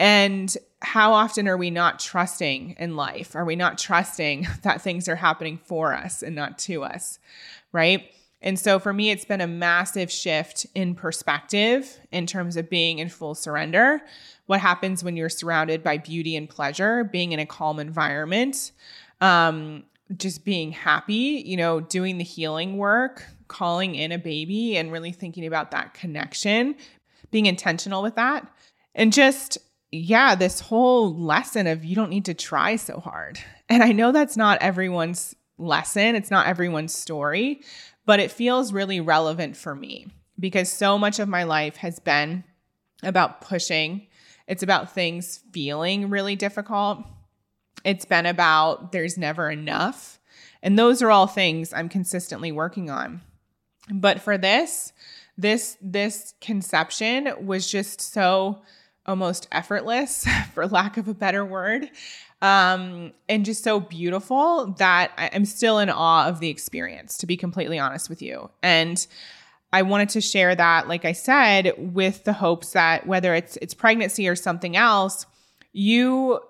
And 0.01 0.57
how 0.81 1.13
often 1.13 1.49
are 1.49 1.57
we 1.57 1.71
not 1.71 1.99
trusting 1.99 2.77
in 2.79 2.97
life? 2.97 3.37
Are 3.37 3.45
we 3.45 3.57
not 3.57 3.79
trusting 3.79 4.47
that 4.63 4.81
things 4.81 5.09
are 5.09 5.17
happening 5.17 5.61
for 5.65 5.93
us 5.93 6.23
and 6.23 6.35
not 6.35 6.59
to 6.61 6.83
us? 6.83 7.19
Right. 7.73 8.11
And 8.41 8.59
so 8.59 8.79
for 8.79 8.93
me, 8.93 9.11
it's 9.11 9.25
been 9.25 9.41
a 9.41 9.49
massive 9.49 10.11
shift 10.11 10.67
in 10.75 10.95
perspective 10.95 11.99
in 12.13 12.27
terms 12.27 12.57
of 12.57 12.71
being 12.71 13.01
in 13.01 13.09
full 13.09 13.35
surrender 13.35 14.03
what 14.49 14.61
happens 14.61 15.05
when 15.05 15.15
you're 15.15 15.29
surrounded 15.29 15.83
by 15.83 15.99
beauty 15.99 16.35
and 16.35 16.49
pleasure, 16.49 17.05
being 17.05 17.33
in 17.33 17.39
a 17.39 17.45
calm 17.45 17.79
environment, 17.79 18.73
um, 19.21 19.85
just 20.17 20.43
being 20.43 20.73
happy, 20.73 21.43
you 21.45 21.55
know, 21.55 21.81
doing 21.81 22.17
the 22.17 22.25
healing 22.25 22.79
work, 22.79 23.27
calling 23.49 23.95
in 23.95 24.11
a 24.11 24.19
baby 24.19 24.79
and 24.79 24.91
really 24.91 25.13
thinking 25.13 25.45
about 25.45 25.71
that 25.73 25.93
connection, 25.93 26.75
being 27.31 27.45
intentional 27.45 28.03
with 28.03 28.15
that. 28.15 28.51
And 28.95 29.13
just, 29.13 29.59
yeah, 29.93 30.35
this 30.35 30.61
whole 30.61 31.15
lesson 31.15 31.67
of 31.67 31.85
you 31.85 31.95
don't 31.95 32.11
need 32.11 32.25
to 32.25 32.35
try 32.35 32.77
so 32.77 33.01
hard. 33.01 33.39
And 33.69 33.83
I 33.83 33.93
know 33.93 34.13
that's 34.13 34.37
not 34.37 34.63
everyone's 34.63 35.37
lesson, 35.59 36.15
it's 36.15 36.31
not 36.31 36.47
everyone's 36.47 36.95
story, 36.95 37.61
but 38.09 38.21
it 38.21 38.33
feels 38.33 38.73
really 38.73 39.01
relevant 39.01 39.55
for 39.55 39.75
me 39.75 40.07
because 40.41 40.73
so 40.73 40.97
much 40.97 41.19
of 41.19 41.29
my 41.29 41.45
life 41.45 41.77
has 41.77 41.99
been 41.99 42.43
about 43.03 43.43
pushing 43.43 44.09
it's 44.49 44.63
about 44.63 44.93
things 44.93 45.41
feeling 45.53 46.09
really 46.09 46.35
difficult. 46.35 47.05
It's 47.85 48.07
been 48.07 48.27
about 48.27 48.93
there's 48.93 49.19
never 49.19 49.51
enough. 49.51 50.19
And 50.63 50.77
those 50.77 51.03
are 51.03 51.11
all 51.11 51.27
things 51.27 51.73
I'm 51.73 51.91
consistently 51.91 52.51
working 52.51 52.91
on. 52.91 53.21
But 53.91 54.21
for 54.21 54.39
this, 54.39 54.93
this 55.37 55.77
this 55.81 56.35
conception 56.41 57.47
was 57.47 57.71
just 57.71 58.01
so 58.01 58.63
almost 59.07 59.49
effortless 59.53 60.27
for 60.55 60.67
lack 60.67 60.97
of 60.97 61.09
a 61.09 61.15
better 61.15 61.45
word 61.45 61.91
um, 62.41 63.13
and 63.29 63.45
just 63.45 63.65
so 63.65 63.81
beautiful 63.81 64.75
that 64.79 65.13
i'm 65.17 65.45
still 65.45 65.79
in 65.79 65.91
awe 65.91 66.29
of 66.29 66.41
the 66.41 66.49
experience 66.49 67.19
to 67.19 67.27
be 67.27 67.37
completely 67.37 67.79
honest 67.79 68.09
with 68.09 68.23
you 68.23 68.51
and 68.63 69.07
I 69.71 69.83
wanted 69.83 70.09
to 70.11 70.21
share 70.21 70.55
that, 70.55 70.89
like 70.89 71.05
I 71.05 71.13
said, 71.13 71.75
with 71.77 72.25
the 72.25 72.33
hopes 72.33 72.73
that 72.73 73.07
whether 73.07 73.35
it's 73.35 73.59
it's 73.59 73.75
pregnancy 73.75 74.27
or 74.27 74.35
something 74.35 74.77
else, 74.77 75.27
you 75.73 76.41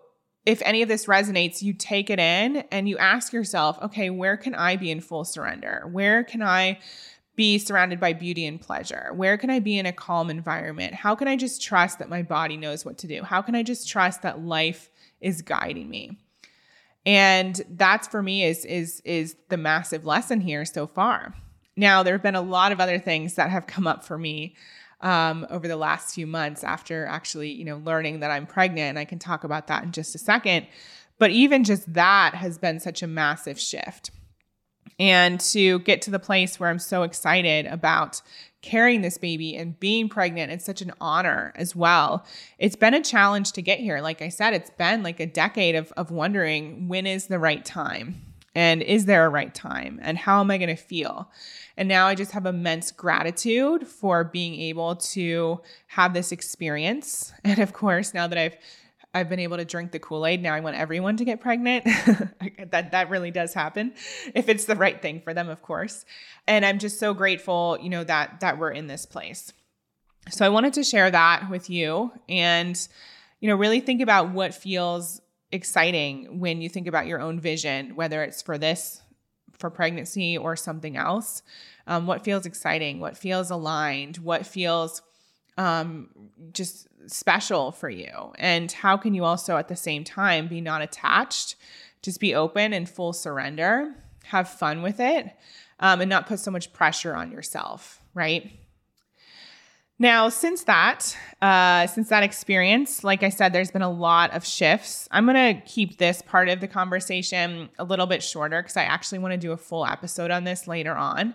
if 0.47 0.63
any 0.65 0.81
of 0.81 0.89
this 0.89 1.05
resonates, 1.05 1.61
you 1.61 1.75
take 1.75 2.09
it 2.09 2.19
in 2.19 2.65
and 2.71 2.89
you 2.89 2.97
ask 2.97 3.35
yourself, 3.35 3.79
okay, 3.83 4.09
where 4.09 4.37
can 4.39 4.55
I 4.55 4.77
be 4.77 4.91
in 4.91 5.03
full 5.03 5.25
surrender? 5.25 5.87
Where 5.93 6.25
can 6.25 6.41
I 6.41 6.79
be 7.37 7.59
surrounded 7.59 8.01
by 8.01 8.15
beauty 8.15 8.47
and 8.47 8.59
pleasure? 8.59 9.11
Where 9.15 9.37
can 9.37 9.51
I 9.51 9.61
be 9.61 9.79
in 9.79 9.85
a 9.85 9.93
calm 9.93 10.31
environment? 10.31 10.95
How 10.95 11.15
can 11.15 11.29
I 11.29 11.37
just 11.37 11.61
trust 11.61 11.99
that 11.99 12.09
my 12.09 12.23
body 12.23 12.57
knows 12.57 12.83
what 12.83 12.97
to 12.99 13.07
do? 13.07 13.23
How 13.25 13.43
can 13.43 13.55
I 13.55 13.63
just 13.63 13.89
trust 13.89 14.23
that 14.23 14.41
life 14.41 14.89
is 15.21 15.43
guiding 15.43 15.89
me? 15.89 16.19
And 17.07 17.61
that's 17.71 18.09
for 18.09 18.23
me 18.23 18.45
is 18.45 18.65
is 18.65 19.01
is 19.05 19.37
the 19.49 19.57
massive 19.57 20.05
lesson 20.05 20.41
here 20.41 20.65
so 20.65 20.87
far. 20.87 21.35
Now, 21.77 22.03
there 22.03 22.15
have 22.15 22.23
been 22.23 22.35
a 22.35 22.43
lot 22.43 22.73
of 22.73 22.81
other 22.81 22.99
things 22.99 23.35
that 23.35 23.51
have 23.51 23.67
come 23.67 23.87
up 23.87 24.05
for 24.05 24.19
me 24.19 24.57
um, 25.01 25.47
over 25.49 25.69
the 25.69 25.77
last 25.77 26.15
few 26.15 26.27
months 26.27 26.65
after 26.65 27.07
actually, 27.07 27.53
you 27.53 27.65
know, 27.65 27.79
learning 27.79 28.21
that 28.21 28.33
I'm 28.33 28.47
pregnant. 28.47 28.91
And 28.91 28.99
I 28.99 29.05
can 29.05 29.19
talk 29.19 29.45
about 29.45 29.69
that 29.69 29.85
in 29.85 29.93
just 29.93 30.15
a 30.15 30.19
second. 30.19 30.67
But 31.19 31.31
even 31.31 31.65
just 31.65 31.93
that 31.95 32.35
has 32.35 32.59
been 32.59 32.81
such 32.81 33.03
a 33.03 33.07
massive 33.07 33.61
shift. 33.61 34.11
And 34.99 35.39
to 35.41 35.79
get 35.81 36.03
to 36.03 36.11
the 36.11 36.19
place 36.19 36.59
where 36.59 36.69
I'm 36.69 36.81
so 36.81 37.05
excited 37.05 37.67
about 37.67 38.23
carrying 38.69 39.01
this 39.01 39.17
baby 39.17 39.57
and 39.57 39.81
being 39.81 40.11
pregnant, 40.11 40.53
it's 40.53 40.65
such 40.65 40.83
an 40.83 40.93
honor 41.01 41.55
as 41.57 41.75
well. 41.75 42.27
It's 42.59 42.77
been 42.77 42.93
a 42.93 43.03
challenge 43.03 43.53
to 43.53 43.63
get 43.63 43.81
here. 43.81 44.01
Like 44.01 44.21
I 44.21 44.29
said, 44.29 44.53
it's 44.53 44.69
been 44.69 45.03
like 45.03 45.21
a 45.21 45.27
decade 45.27 45.75
of, 45.75 45.91
of 45.97 46.11
wondering 46.11 46.87
when 46.87 47.07
is 47.07 47.29
the 47.29 47.39
right 47.39 47.65
time 47.65 48.21
and 48.55 48.83
is 48.83 49.07
there 49.07 49.25
a 49.25 49.31
right 49.31 49.55
time 49.55 49.99
and 50.03 50.19
how 50.19 50.41
am 50.41 50.51
I 50.51 50.59
going 50.59 50.69
to 50.69 50.77
feel? 50.77 51.31
And 51.79 51.89
now 51.89 52.09
I 52.09 52.15
just 52.15 52.33
have 52.33 52.45
immense 52.45 52.91
gratitude 52.91 53.87
for 53.87 54.23
being 54.23 54.61
able 54.61 54.97
to 54.97 55.63
have 55.87 56.13
this 56.13 56.31
experience. 56.31 57.33
And 57.45 57.61
of 57.61 57.73
course, 57.73 58.13
now 58.13 58.27
that 58.27 58.37
I've 58.37 58.57
I've 59.15 59.29
been 59.29 59.41
able 59.41 59.57
to 59.57 59.65
drink 59.65 59.93
the 59.93 59.99
Kool-Aid. 59.99 60.43
Now 60.43 60.55
I 60.55 60.61
want 60.61 60.77
everyone 60.77 61.17
to 61.17 61.25
get 61.25 61.41
pregnant. 61.41 61.85
that 62.71 62.91
that 62.93 63.11
really 63.11 63.31
does 63.31 63.55
happen 63.55 63.95
if 64.35 64.49
it's 64.49 64.67
the 64.67 64.77
right 64.77 65.01
thing 65.01 65.21
for 65.21 65.33
them, 65.33 65.49
of 65.49 65.63
course. 65.63 66.05
And 66.47 66.65
I'm 66.65 66.79
just 66.79 67.01
so 67.01 67.15
grateful, 67.15 67.79
you 67.81 67.89
know, 67.89 68.05
that 68.05 68.41
that 68.41 68.59
we're 68.59 68.71
in 68.71 68.87
this 68.87 69.07
place. 69.07 69.53
So 70.31 70.45
I 70.45 70.51
wanted 70.51 70.75
to 70.75 70.85
share 70.85 71.11
that 71.11 71.49
with 71.51 71.71
you 71.71 72.13
and 72.29 72.79
you 73.41 73.49
know, 73.49 73.57
really 73.57 73.81
think 73.81 74.01
about 74.03 74.31
what 74.31 74.55
feels 74.55 75.21
exciting 75.53 76.41
when 76.41 76.61
you 76.61 76.69
think 76.69 76.87
about 76.87 77.07
your 77.07 77.21
own 77.21 77.41
vision, 77.41 77.95
whether 77.95 78.23
it's 78.23 78.43
for 78.43 78.59
this 78.59 79.01
for 79.59 79.71
pregnancy 79.71 80.37
or 80.39 80.57
something 80.57 80.97
else. 80.97 81.43
Um, 81.87 82.07
what 82.07 82.25
feels 82.25 82.47
exciting? 82.47 83.01
What 83.01 83.17
feels 83.17 83.51
aligned? 83.51 84.19
What 84.19 84.47
feels 84.47 85.03
um, 85.59 86.09
just 86.53 86.89
special 87.07 87.73
for 87.73 87.91
you? 87.91 88.33
And 88.39 88.73
how 88.73 88.97
can 88.97 89.13
you 89.13 89.25
also 89.25 89.57
at 89.59 89.69
the 89.69 89.77
same 89.77 90.05
time 90.05 90.49
be 90.49 90.63
not 90.63 90.81
attached, 90.81 91.57
just 92.01 92.21
be 92.21 92.35
open 92.35 92.73
and 92.73 92.89
full 92.89 93.13
surrender, 93.13 93.95
have 94.25 94.49
fun 94.49 94.83
with 94.83 95.01
it, 95.01 95.27
um, 95.81 96.01
and 96.01 96.09
not 96.09 96.27
put 96.27 96.39
so 96.39 96.51
much 96.51 96.73
pressure 96.73 97.15
on 97.15 97.31
yourself, 97.31 98.01
right? 98.15 98.51
Now, 100.01 100.29
since 100.29 100.63
that, 100.65 101.17
uh, 101.43 101.89
since 101.89 102.09
that 102.11 102.23
experience, 102.23 103.03
like 103.03 103.25
I 103.25 103.31
said, 103.31 103.53
there's 103.53 103.73
been 103.73 103.83
a 103.83 103.91
lot 103.91 104.33
of 104.33 104.47
shifts. 104.47 105.09
I'm 105.11 105.27
gonna 105.27 105.61
keep 105.67 105.99
this 105.99 106.23
part 106.23 106.49
of 106.49 106.61
the 106.61 106.69
conversation 106.69 107.69
a 107.81 107.85
little 107.85 108.07
bit 108.07 108.23
shorter 108.23 108.63
because 108.63 108.77
I 108.77 108.85
actually 108.85 109.19
want 109.19 109.33
to 109.33 109.39
do 109.39 109.51
a 109.51 109.57
full 109.57 109.85
episode 109.85 110.31
on 110.31 110.45
this 110.45 110.69
later 110.69 110.95
on. 110.95 111.35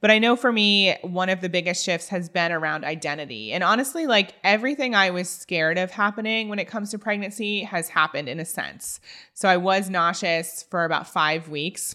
But 0.00 0.10
I 0.10 0.18
know 0.18 0.34
for 0.34 0.50
me, 0.50 0.96
one 1.02 1.28
of 1.28 1.40
the 1.40 1.48
biggest 1.48 1.84
shifts 1.84 2.08
has 2.08 2.28
been 2.28 2.52
around 2.52 2.84
identity. 2.84 3.52
And 3.52 3.62
honestly, 3.62 4.06
like 4.06 4.34
everything 4.42 4.94
I 4.94 5.10
was 5.10 5.28
scared 5.28 5.76
of 5.76 5.90
happening 5.90 6.48
when 6.48 6.58
it 6.58 6.66
comes 6.68 6.90
to 6.90 6.98
pregnancy 6.98 7.60
has 7.64 7.88
happened 7.88 8.28
in 8.28 8.40
a 8.40 8.44
sense. 8.44 9.00
So 9.34 9.48
I 9.48 9.58
was 9.58 9.90
nauseous 9.90 10.64
for 10.70 10.84
about 10.84 11.06
five 11.06 11.48
weeks. 11.48 11.94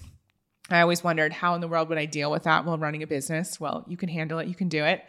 I 0.70 0.82
always 0.82 1.04
wondered 1.04 1.34
how 1.34 1.56
in 1.56 1.62
the 1.62 1.68
world 1.68 1.90
would 1.90 1.98
I 1.98 2.06
deal 2.06 2.32
with 2.32 2.44
that 2.44 2.66
while 2.66 2.78
running 2.78 3.04
a 3.04 3.08
business? 3.08 3.60
Well, 3.60 3.86
you 3.88 3.98
can 3.98 4.10
handle 4.10 4.40
it, 4.40 4.48
you 4.48 4.56
can 4.56 4.70
do 4.70 4.84
it. 4.84 5.04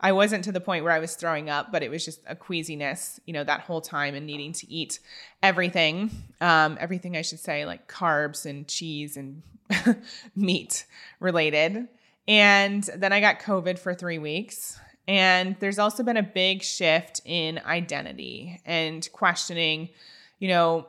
I 0.00 0.12
wasn't 0.12 0.44
to 0.44 0.52
the 0.52 0.60
point 0.60 0.84
where 0.84 0.92
I 0.92 1.00
was 1.00 1.16
throwing 1.16 1.50
up, 1.50 1.72
but 1.72 1.82
it 1.82 1.90
was 1.90 2.04
just 2.04 2.20
a 2.26 2.36
queasiness, 2.36 3.18
you 3.26 3.32
know, 3.32 3.42
that 3.42 3.62
whole 3.62 3.80
time 3.80 4.14
and 4.14 4.26
needing 4.26 4.52
to 4.52 4.70
eat 4.70 5.00
everything, 5.42 6.10
um, 6.40 6.78
everything 6.80 7.16
I 7.16 7.22
should 7.22 7.40
say, 7.40 7.66
like 7.66 7.90
carbs 7.90 8.46
and 8.46 8.68
cheese 8.68 9.16
and 9.16 9.42
meat 10.36 10.86
related. 11.18 11.88
And 12.28 12.84
then 12.94 13.12
I 13.12 13.20
got 13.20 13.40
COVID 13.40 13.78
for 13.78 13.94
three 13.94 14.18
weeks. 14.18 14.78
And 15.08 15.56
there's 15.58 15.78
also 15.78 16.02
been 16.02 16.18
a 16.18 16.22
big 16.22 16.62
shift 16.62 17.22
in 17.24 17.58
identity 17.64 18.60
and 18.66 19.08
questioning, 19.12 19.88
you 20.38 20.48
know, 20.48 20.86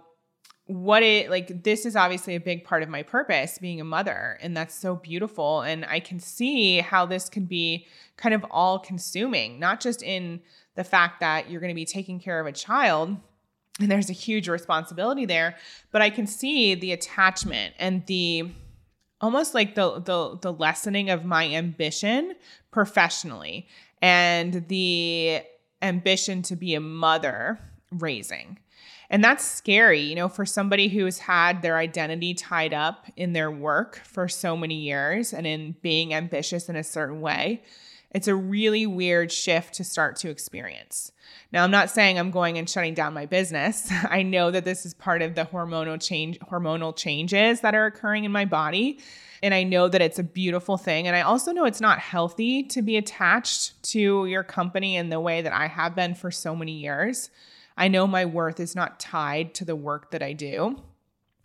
what 0.69 1.02
it 1.02 1.32
like 1.32 1.63
this 1.63 1.84
is 1.84 1.95
obviously 1.95 2.36
a 2.36 2.39
big 2.39 2.63
part 2.63 2.84
of 2.84 2.89
my 2.89 3.02
purpose 3.02 3.58
being 3.58 3.82
a 3.82 3.84
mother 3.84 4.38
and 4.39 4.56
that's 4.56 4.75
so 4.75 4.95
beautiful 4.95 5.62
and 5.62 5.84
i 5.86 5.99
can 5.99 6.19
see 6.19 6.78
how 6.78 7.08
this 7.08 7.28
can 7.28 7.45
be 7.45 7.88
kind 8.17 8.36
of 8.36 8.45
all 8.52 8.78
consuming 8.78 9.60
not 9.60 9.82
just 9.82 10.04
in 10.04 10.39
the 10.75 10.84
fact 10.84 11.21
that 11.21 11.49
you're 11.49 11.60
going 11.60 11.71
to 11.71 11.75
be 11.75 11.86
taking 11.86 12.19
care 12.19 12.39
of 12.39 12.45
a 12.45 12.52
child 12.52 13.17
and 13.80 13.89
there's 13.89 14.12
a 14.12 14.13
huge 14.13 14.47
responsibility 14.47 15.25
there 15.25 15.56
but 15.91 16.04
i 16.04 16.10
can 16.12 16.28
see 16.28 16.75
the 16.75 16.91
attachment 16.91 17.73
and 17.80 18.06
the 18.06 18.52
almost 19.21 19.53
like 19.53 19.75
the 19.75 19.99
the 19.99 20.38
the 20.41 20.53
lessening 20.53 21.10
of 21.10 21.25
my 21.25 21.47
ambition 21.47 22.36
professionally 22.71 23.67
and 24.01 24.67
the 24.67 25.41
ambition 25.82 26.41
to 26.41 26.55
be 26.55 26.75
a 26.75 26.79
mother 26.79 27.60
raising 27.91 28.58
and 29.10 29.23
that's 29.23 29.43
scary, 29.43 30.01
you 30.01 30.15
know, 30.15 30.29
for 30.29 30.45
somebody 30.45 30.88
who's 30.88 31.17
had 31.17 31.62
their 31.62 31.77
identity 31.77 32.36
tied 32.36 32.73
up 32.73 33.08
in 33.17 33.34
their 33.34 33.49
work 33.49 34.01
for 34.03 34.27
so 34.27 34.55
many 34.55 34.75
years 34.75 35.34
and 35.34 35.47
in 35.47 35.75
being 35.82 36.13
ambitious 36.13 36.69
in 36.69 36.75
a 36.75 36.84
certain 36.84 37.19
way. 37.19 37.63
It's 38.12 38.28
a 38.28 38.36
really 38.36 38.88
weird 38.88 39.32
shift 39.32 39.76
to 39.76 39.84
start 39.84 40.15
to 40.17 40.30
experience. 40.30 41.12
Now, 41.52 41.63
I'm 41.63 41.72
not 41.72 41.91
saying 41.91 42.17
I'm 42.17 42.32
going 42.32 42.58
and 42.58 42.67
shutting 42.67 42.95
down 42.95 43.13
my 43.13 43.28
business. 43.28 43.91
I 44.10 44.24
know 44.24 44.50
that 44.52 44.65
this 44.65 44.86
is 44.86 44.93
part 44.93 45.22
of 45.22 45.36
the 45.36 45.45
hormonal 45.45 46.02
change 46.02 46.39
hormonal 46.39 46.95
changes 46.95 47.62
that 47.62 47.76
are 47.76 47.86
occurring 47.86 48.26
in 48.26 48.32
my 48.32 48.45
body. 48.45 49.00
And 49.41 49.54
I 49.54 49.63
know 49.63 49.88
that 49.88 50.02
it's 50.02 50.19
a 50.19 50.24
beautiful 50.24 50.78
thing. 50.78 51.08
And 51.08 51.15
I 51.15 51.22
also 51.22 51.52
know 51.52 51.65
it's 51.65 51.82
not 51.82 52.00
healthy 52.00 52.63
to 52.63 52.82
be 52.82 52.98
attached 52.98 53.82
to 53.91 54.26
your 54.26 54.43
company 54.43 54.95
in 54.95 55.10
the 55.10 55.19
way 55.19 55.41
that 55.41 55.54
I 55.54 55.67
have 55.67 55.95
been 55.95 56.13
for 56.15 56.32
so 56.32 56.56
many 56.56 56.74
years. 56.74 57.30
I 57.78 57.88
know 57.88 58.06
my 58.06 58.26
worth 58.26 58.60
is 58.60 58.76
not 58.76 59.00
tied 59.00 59.54
to 59.56 59.65
the 59.65 59.76
work 59.76 60.12
that 60.12 60.22
I 60.22 60.34
do. 60.34 60.82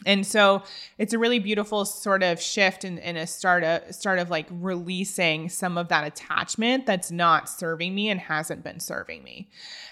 And 0.07 0.27
so 0.27 0.63
it's 0.99 1.13
a 1.13 1.19
really 1.19 1.39
beautiful 1.39 1.85
sort 1.85 2.23
of 2.23 2.41
shift 2.41 2.85
and, 2.85 2.99
a 2.99 3.27
start 3.27 3.65
of, 3.65 3.95
start 3.95 4.19
of 4.19 4.31
like 4.31 4.47
releasing 4.51 5.49
some 5.49 5.79
of 5.79 5.89
that 5.89 6.07
attachment 6.07 6.87
that's 6.87 7.11
not 7.11 7.49
serving 7.49 7.95
me 7.95 8.11
and 8.11 8.21
hasn't 8.21 8.63
been 8.63 8.81
serving 8.81 9.23
me. 9.23 9.49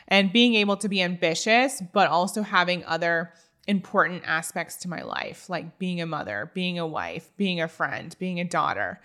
And 0.09 0.33
being 0.33 0.55
able 0.55 0.77
to 0.79 0.88
be 0.88 1.03
ambitious, 1.03 1.83
but 1.93 2.09
also 2.09 2.43
having 2.43 2.85
other 2.85 3.33
important 3.67 4.23
aspects 4.27 4.77
to 4.77 4.88
my 4.88 5.03
life, 5.03 5.49
like 5.49 5.79
being 5.79 6.01
a 6.01 6.07
mother, 6.07 6.51
being 6.53 6.79
a 6.79 6.87
wife, 6.87 7.31
being 7.37 7.61
a 7.61 7.69
friend, 7.69 8.15
being 8.19 8.41
a 8.41 8.45
daughter, 8.45 9.01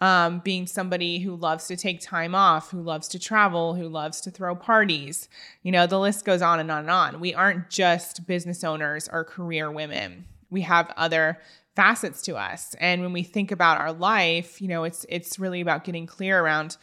um, 0.00 0.40
being 0.40 0.66
somebody 0.66 1.20
who 1.20 1.34
loves 1.34 1.66
to 1.68 1.76
take 1.76 2.00
time 2.00 2.34
off, 2.34 2.70
who 2.70 2.82
loves 2.82 3.08
to 3.08 3.18
travel, 3.18 3.74
who 3.74 3.88
loves 3.88 4.20
to 4.20 4.30
throw 4.30 4.54
parties. 4.54 5.28
You 5.62 5.72
know, 5.72 5.86
the 5.86 5.98
list 5.98 6.24
goes 6.24 6.42
on 6.42 6.60
and 6.60 6.70
on 6.70 6.80
and 6.80 6.90
on. 6.90 7.20
We 7.20 7.34
aren't 7.34 7.70
just 7.70 8.26
business 8.26 8.62
owners 8.64 9.08
or 9.10 9.24
career 9.24 9.70
women. 9.70 10.26
We 10.52 10.60
have 10.60 10.92
other 10.96 11.40
facets 11.74 12.22
to 12.22 12.36
us. 12.36 12.76
And 12.78 13.02
when 13.02 13.12
we 13.12 13.24
think 13.24 13.50
about 13.50 13.80
our 13.80 13.92
life, 13.92 14.62
you 14.62 14.68
know, 14.68 14.84
it's 14.84 15.04
it's 15.08 15.38
really 15.38 15.60
about 15.60 15.84
getting 15.84 16.06
clear 16.06 16.40
around 16.40 16.76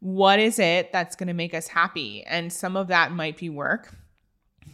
what 0.00 0.40
is 0.40 0.58
it 0.58 0.92
that's 0.92 1.16
going 1.16 1.28
to 1.28 1.32
make 1.32 1.54
us 1.54 1.68
happy? 1.68 2.24
And 2.24 2.52
some 2.52 2.76
of 2.76 2.88
that 2.88 3.12
might 3.12 3.38
be 3.38 3.48
work 3.48 3.94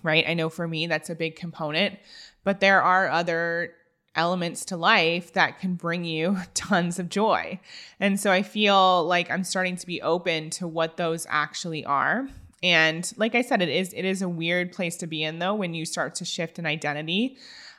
right? 0.03 0.25
I 0.27 0.35
know 0.35 0.49
for 0.49 0.67
me, 0.67 0.87
that's 0.87 1.11
a 1.11 1.15
big 1.15 1.37
component, 1.37 1.99
but 2.45 2.61
there 2.61 2.83
are 2.83 3.09
other 3.09 3.75
elements 4.15 4.65
to 4.67 4.77
life 4.77 5.33
that 5.35 5.61
can 5.61 5.75
bring 5.75 6.05
you 6.05 6.39
tons 6.55 6.99
of 6.99 7.09
joy. 7.09 7.61
And 8.01 8.19
so 8.19 8.33
I 8.33 8.43
feel 8.43 9.05
like 9.05 9.31
I'm 9.31 9.45
starting 9.45 9.77
to 9.77 9.87
be 9.87 10.03
open 10.03 10.51
to 10.51 10.67
what 10.67 10.97
those 10.97 11.27
actually 11.29 11.85
are. 11.85 12.29
And 12.63 13.11
like 13.17 13.35
I 13.35 13.43
said, 13.43 13.63
it 13.63 13.69
is 13.69 13.93
it 13.93 14.05
is 14.05 14.21
a 14.21 14.29
weird 14.29 14.73
place 14.73 14.97
to 14.97 15.07
be 15.07 15.23
in 15.23 15.39
though 15.39 15.55
when 15.55 15.75
you 15.75 15.85
start 15.85 16.17
to 16.17 16.25
shift 16.25 16.59
an 16.59 16.67
identity. 16.67 17.37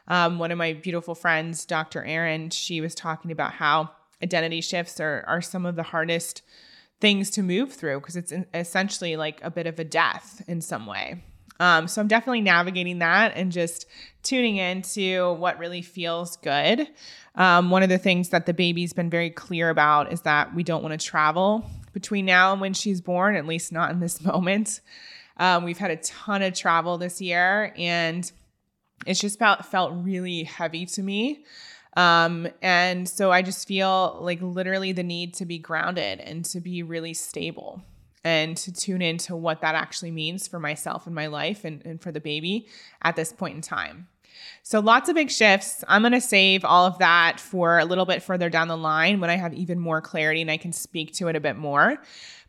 Um, 0.09 0.39
one 0.39 0.51
of 0.51 0.57
my 0.57 0.73
beautiful 0.73 1.15
friends, 1.15 1.65
Dr. 1.65 2.03
Erin, 2.03 2.49
she 2.49 2.81
was 2.81 2.95
talking 2.95 3.31
about 3.31 3.53
how 3.53 3.91
identity 4.21 4.61
shifts 4.61 4.99
are 4.99 5.23
are 5.27 5.41
some 5.41 5.65
of 5.65 5.75
the 5.75 5.83
hardest 5.83 6.41
things 6.99 7.29
to 7.31 7.43
move 7.43 7.71
through 7.71 7.99
because 7.99 8.15
it's 8.15 8.33
essentially 8.53 9.15
like 9.15 9.39
a 9.43 9.49
bit 9.49 9.67
of 9.67 9.79
a 9.79 9.83
death 9.83 10.43
in 10.47 10.61
some 10.61 10.85
way. 10.85 11.23
Um, 11.61 11.87
so 11.87 12.01
I'm 12.01 12.07
definitely 12.07 12.41
navigating 12.41 12.99
that 12.99 13.33
and 13.35 13.51
just 13.51 13.85
tuning 14.23 14.57
into 14.57 15.33
what 15.33 15.59
really 15.59 15.81
feels 15.81 16.37
good. 16.37 16.87
Um, 17.35 17.69
one 17.69 17.83
of 17.83 17.89
the 17.89 17.97
things 17.97 18.29
that 18.29 18.45
the 18.45 18.53
baby's 18.53 18.93
been 18.93 19.09
very 19.09 19.29
clear 19.29 19.69
about 19.69 20.11
is 20.11 20.21
that 20.21 20.55
we 20.55 20.63
don't 20.63 20.81
want 20.81 20.99
to 20.99 21.05
travel 21.05 21.65
between 21.93 22.25
now 22.25 22.53
and 22.53 22.61
when 22.61 22.73
she's 22.73 23.01
born, 23.01 23.35
at 23.35 23.45
least 23.45 23.71
not 23.71 23.91
in 23.91 23.99
this 23.99 24.21
moment. 24.25 24.79
Um, 25.37 25.63
we've 25.63 25.77
had 25.77 25.91
a 25.91 25.97
ton 25.97 26.41
of 26.41 26.53
travel 26.53 26.97
this 26.97 27.21
year, 27.21 27.73
and 27.77 28.29
it's 29.05 29.19
just 29.19 29.39
felt 29.39 29.65
felt 29.65 29.93
really 29.95 30.43
heavy 30.43 30.85
to 30.87 31.03
me. 31.03 31.45
Um, 31.97 32.47
and 32.61 33.09
so 33.09 33.31
I 33.31 33.41
just 33.41 33.67
feel 33.67 34.19
like 34.21 34.41
literally 34.41 34.91
the 34.91 35.03
need 35.03 35.33
to 35.35 35.45
be 35.45 35.57
grounded 35.57 36.19
and 36.19 36.45
to 36.45 36.59
be 36.61 36.83
really 36.83 37.13
stable 37.13 37.81
and 38.23 38.55
to 38.57 38.71
tune 38.71 39.01
into 39.01 39.35
what 39.35 39.61
that 39.61 39.75
actually 39.75 40.11
means 40.11 40.47
for 40.47 40.59
myself 40.59 41.07
and 41.07 41.15
my 41.15 41.27
life 41.27 41.65
and, 41.65 41.83
and 41.85 42.01
for 42.01 42.11
the 42.11 42.19
baby 42.19 42.67
at 43.01 43.15
this 43.15 43.33
point 43.33 43.55
in 43.55 43.61
time. 43.61 44.07
So, 44.61 44.79
lots 44.79 45.09
of 45.09 45.15
big 45.15 45.31
shifts. 45.31 45.83
I'm 45.87 46.01
going 46.01 46.13
to 46.13 46.21
save 46.21 46.63
all 46.63 46.85
of 46.85 46.99
that 46.99 47.39
for 47.39 47.79
a 47.79 47.85
little 47.85 48.05
bit 48.05 48.21
further 48.21 48.49
down 48.49 48.67
the 48.67 48.77
line 48.77 49.19
when 49.19 49.29
I 49.29 49.35
have 49.35 49.53
even 49.53 49.79
more 49.79 50.01
clarity 50.01 50.41
and 50.41 50.51
I 50.51 50.57
can 50.57 50.71
speak 50.71 51.13
to 51.15 51.27
it 51.27 51.35
a 51.35 51.39
bit 51.39 51.57
more. 51.57 51.97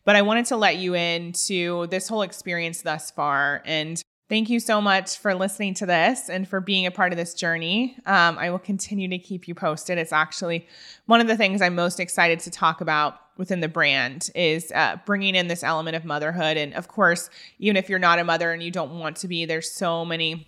But 0.05 0.17
I 0.17 0.23
wanted 0.23 0.47
to 0.47 0.57
let 0.57 0.77
you 0.77 0.95
into 0.95 1.87
this 1.89 2.09
whole 2.09 2.23
experience 2.23 2.83
thus 2.83 3.11
far 3.11 3.63
and 3.65 4.03
Thank 4.31 4.49
you 4.49 4.61
so 4.61 4.81
much 4.81 5.19
for 5.19 5.35
listening 5.35 5.75
to 5.75 5.87
this 5.87 6.31
and 6.31 6.47
for 6.47 6.61
being 6.61 6.87
a 6.87 6.93
part 6.93 7.13
of 7.13 7.17
this 7.17 7.35
journey. 7.35 7.97
Um, 8.07 8.39
I 8.39 8.51
will 8.51 8.61
continue 8.61 9.09
to 9.09 9.19
keep 9.19 9.49
you 9.49 9.57
posted. 9.57 9.99
It's 9.99 10.13
actually 10.13 10.69
one 11.07 11.21
of 11.21 11.27
the 11.27 11.37
things 11.37 11.61
I'm 11.61 11.75
most 11.75 11.99
excited 11.99 12.39
to 12.41 12.51
talk 12.53 12.81
about 12.81 13.21
within 13.39 13.59
the 13.59 13.67
brand 13.67 14.31
is 14.37 14.71
uh, 14.71 14.99
bringing 15.05 15.35
in 15.35 15.49
this 15.49 15.65
element 15.65 15.97
of 15.97 16.05
motherhood. 16.05 16.57
And 16.57 16.75
of 16.75 16.87
course, 16.87 17.29
even 17.59 17.77
if 17.77 17.89
you're 17.89 17.99
not 17.99 18.21
a 18.21 18.25
mother 18.25 18.53
and 18.53 18.63
you 18.63 18.71
don't 18.71 19.01
want 19.01 19.17
to 19.17 19.27
be, 19.27 19.47
there's 19.47 19.69
so 19.69 20.05
many 20.05 20.47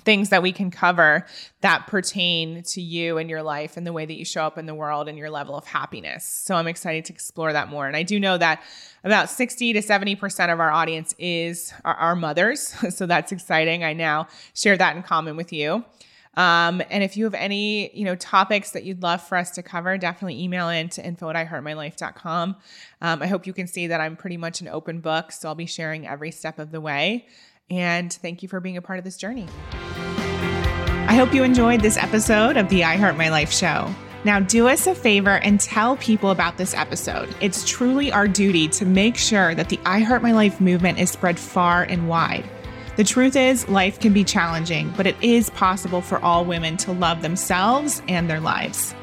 things 0.00 0.30
that 0.30 0.42
we 0.42 0.52
can 0.52 0.70
cover 0.70 1.24
that 1.60 1.86
pertain 1.86 2.62
to 2.62 2.80
you 2.80 3.18
and 3.18 3.30
your 3.30 3.42
life 3.42 3.76
and 3.76 3.86
the 3.86 3.92
way 3.92 4.04
that 4.04 4.14
you 4.14 4.24
show 4.24 4.44
up 4.44 4.58
in 4.58 4.66
the 4.66 4.74
world 4.74 5.08
and 5.08 5.16
your 5.16 5.30
level 5.30 5.56
of 5.56 5.64
happiness. 5.64 6.24
So 6.24 6.54
I'm 6.54 6.66
excited 6.66 7.04
to 7.06 7.12
explore 7.12 7.52
that 7.52 7.68
more. 7.68 7.86
And 7.86 7.96
I 7.96 8.02
do 8.02 8.20
know 8.20 8.36
that 8.38 8.62
about 9.02 9.30
60 9.30 9.72
to 9.74 9.80
70% 9.80 10.52
of 10.52 10.60
our 10.60 10.70
audience 10.70 11.14
is 11.18 11.72
our, 11.84 11.94
our 11.94 12.16
mothers. 12.16 12.74
So 12.94 13.06
that's 13.06 13.32
exciting. 13.32 13.82
I 13.82 13.92
now 13.92 14.28
share 14.54 14.76
that 14.76 14.94
in 14.94 15.02
common 15.02 15.36
with 15.36 15.52
you. 15.52 15.84
Um, 16.36 16.82
and 16.90 17.02
if 17.02 17.16
you 17.16 17.24
have 17.24 17.34
any, 17.34 17.94
you 17.96 18.04
know, 18.04 18.14
topics 18.16 18.70
that 18.70 18.84
you'd 18.84 19.02
love 19.02 19.22
for 19.22 19.36
us 19.36 19.50
to 19.52 19.62
cover, 19.62 19.96
definitely 19.98 20.42
email 20.42 20.68
in 20.68 20.88
to 20.90 21.04
info 21.04 21.30
at 21.30 21.48
iheartmylife.com. 21.48 22.56
Um, 23.00 23.22
I 23.22 23.26
hope 23.26 23.46
you 23.46 23.52
can 23.52 23.66
see 23.66 23.86
that 23.88 24.00
I'm 24.00 24.16
pretty 24.16 24.36
much 24.36 24.60
an 24.60 24.68
open 24.68 25.00
book. 25.00 25.32
So 25.32 25.48
I'll 25.48 25.54
be 25.54 25.66
sharing 25.66 26.06
every 26.06 26.30
step 26.30 26.58
of 26.58 26.70
the 26.70 26.80
way. 26.80 27.26
And 27.70 28.12
thank 28.12 28.42
you 28.42 28.48
for 28.48 28.60
being 28.60 28.76
a 28.76 28.82
part 28.82 28.98
of 28.98 29.04
this 29.04 29.16
journey. 29.16 29.46
I 31.06 31.14
hope 31.16 31.32
you 31.32 31.44
enjoyed 31.44 31.80
this 31.80 31.96
episode 31.96 32.56
of 32.56 32.68
the 32.68 32.84
I 32.84 32.96
Heart 32.96 33.16
My 33.16 33.28
Life 33.28 33.52
show. 33.52 33.92
Now, 34.24 34.40
do 34.40 34.68
us 34.68 34.86
a 34.86 34.94
favor 34.94 35.38
and 35.38 35.60
tell 35.60 35.96
people 35.96 36.30
about 36.30 36.56
this 36.56 36.74
episode. 36.74 37.34
It's 37.40 37.68
truly 37.68 38.10
our 38.10 38.26
duty 38.26 38.68
to 38.68 38.86
make 38.86 39.16
sure 39.16 39.54
that 39.54 39.68
the 39.68 39.78
I 39.84 40.00
Heart 40.00 40.22
My 40.22 40.32
Life 40.32 40.60
movement 40.60 40.98
is 40.98 41.10
spread 41.10 41.38
far 41.38 41.82
and 41.82 42.08
wide. 42.08 42.48
The 42.96 43.04
truth 43.04 43.36
is, 43.36 43.68
life 43.68 44.00
can 44.00 44.12
be 44.12 44.24
challenging, 44.24 44.92
but 44.96 45.06
it 45.06 45.16
is 45.20 45.50
possible 45.50 46.00
for 46.00 46.18
all 46.20 46.44
women 46.44 46.76
to 46.78 46.92
love 46.92 47.22
themselves 47.22 48.00
and 48.08 48.30
their 48.30 48.40
lives. 48.40 48.94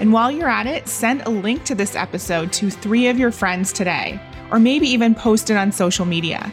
And 0.00 0.12
while 0.12 0.30
you're 0.30 0.48
at 0.48 0.66
it, 0.66 0.86
send 0.86 1.22
a 1.22 1.30
link 1.30 1.64
to 1.64 1.74
this 1.74 1.96
episode 1.96 2.52
to 2.54 2.70
three 2.70 3.08
of 3.08 3.18
your 3.18 3.32
friends 3.32 3.72
today, 3.72 4.20
or 4.50 4.58
maybe 4.58 4.86
even 4.86 5.14
post 5.14 5.50
it 5.50 5.56
on 5.56 5.72
social 5.72 6.04
media. 6.04 6.52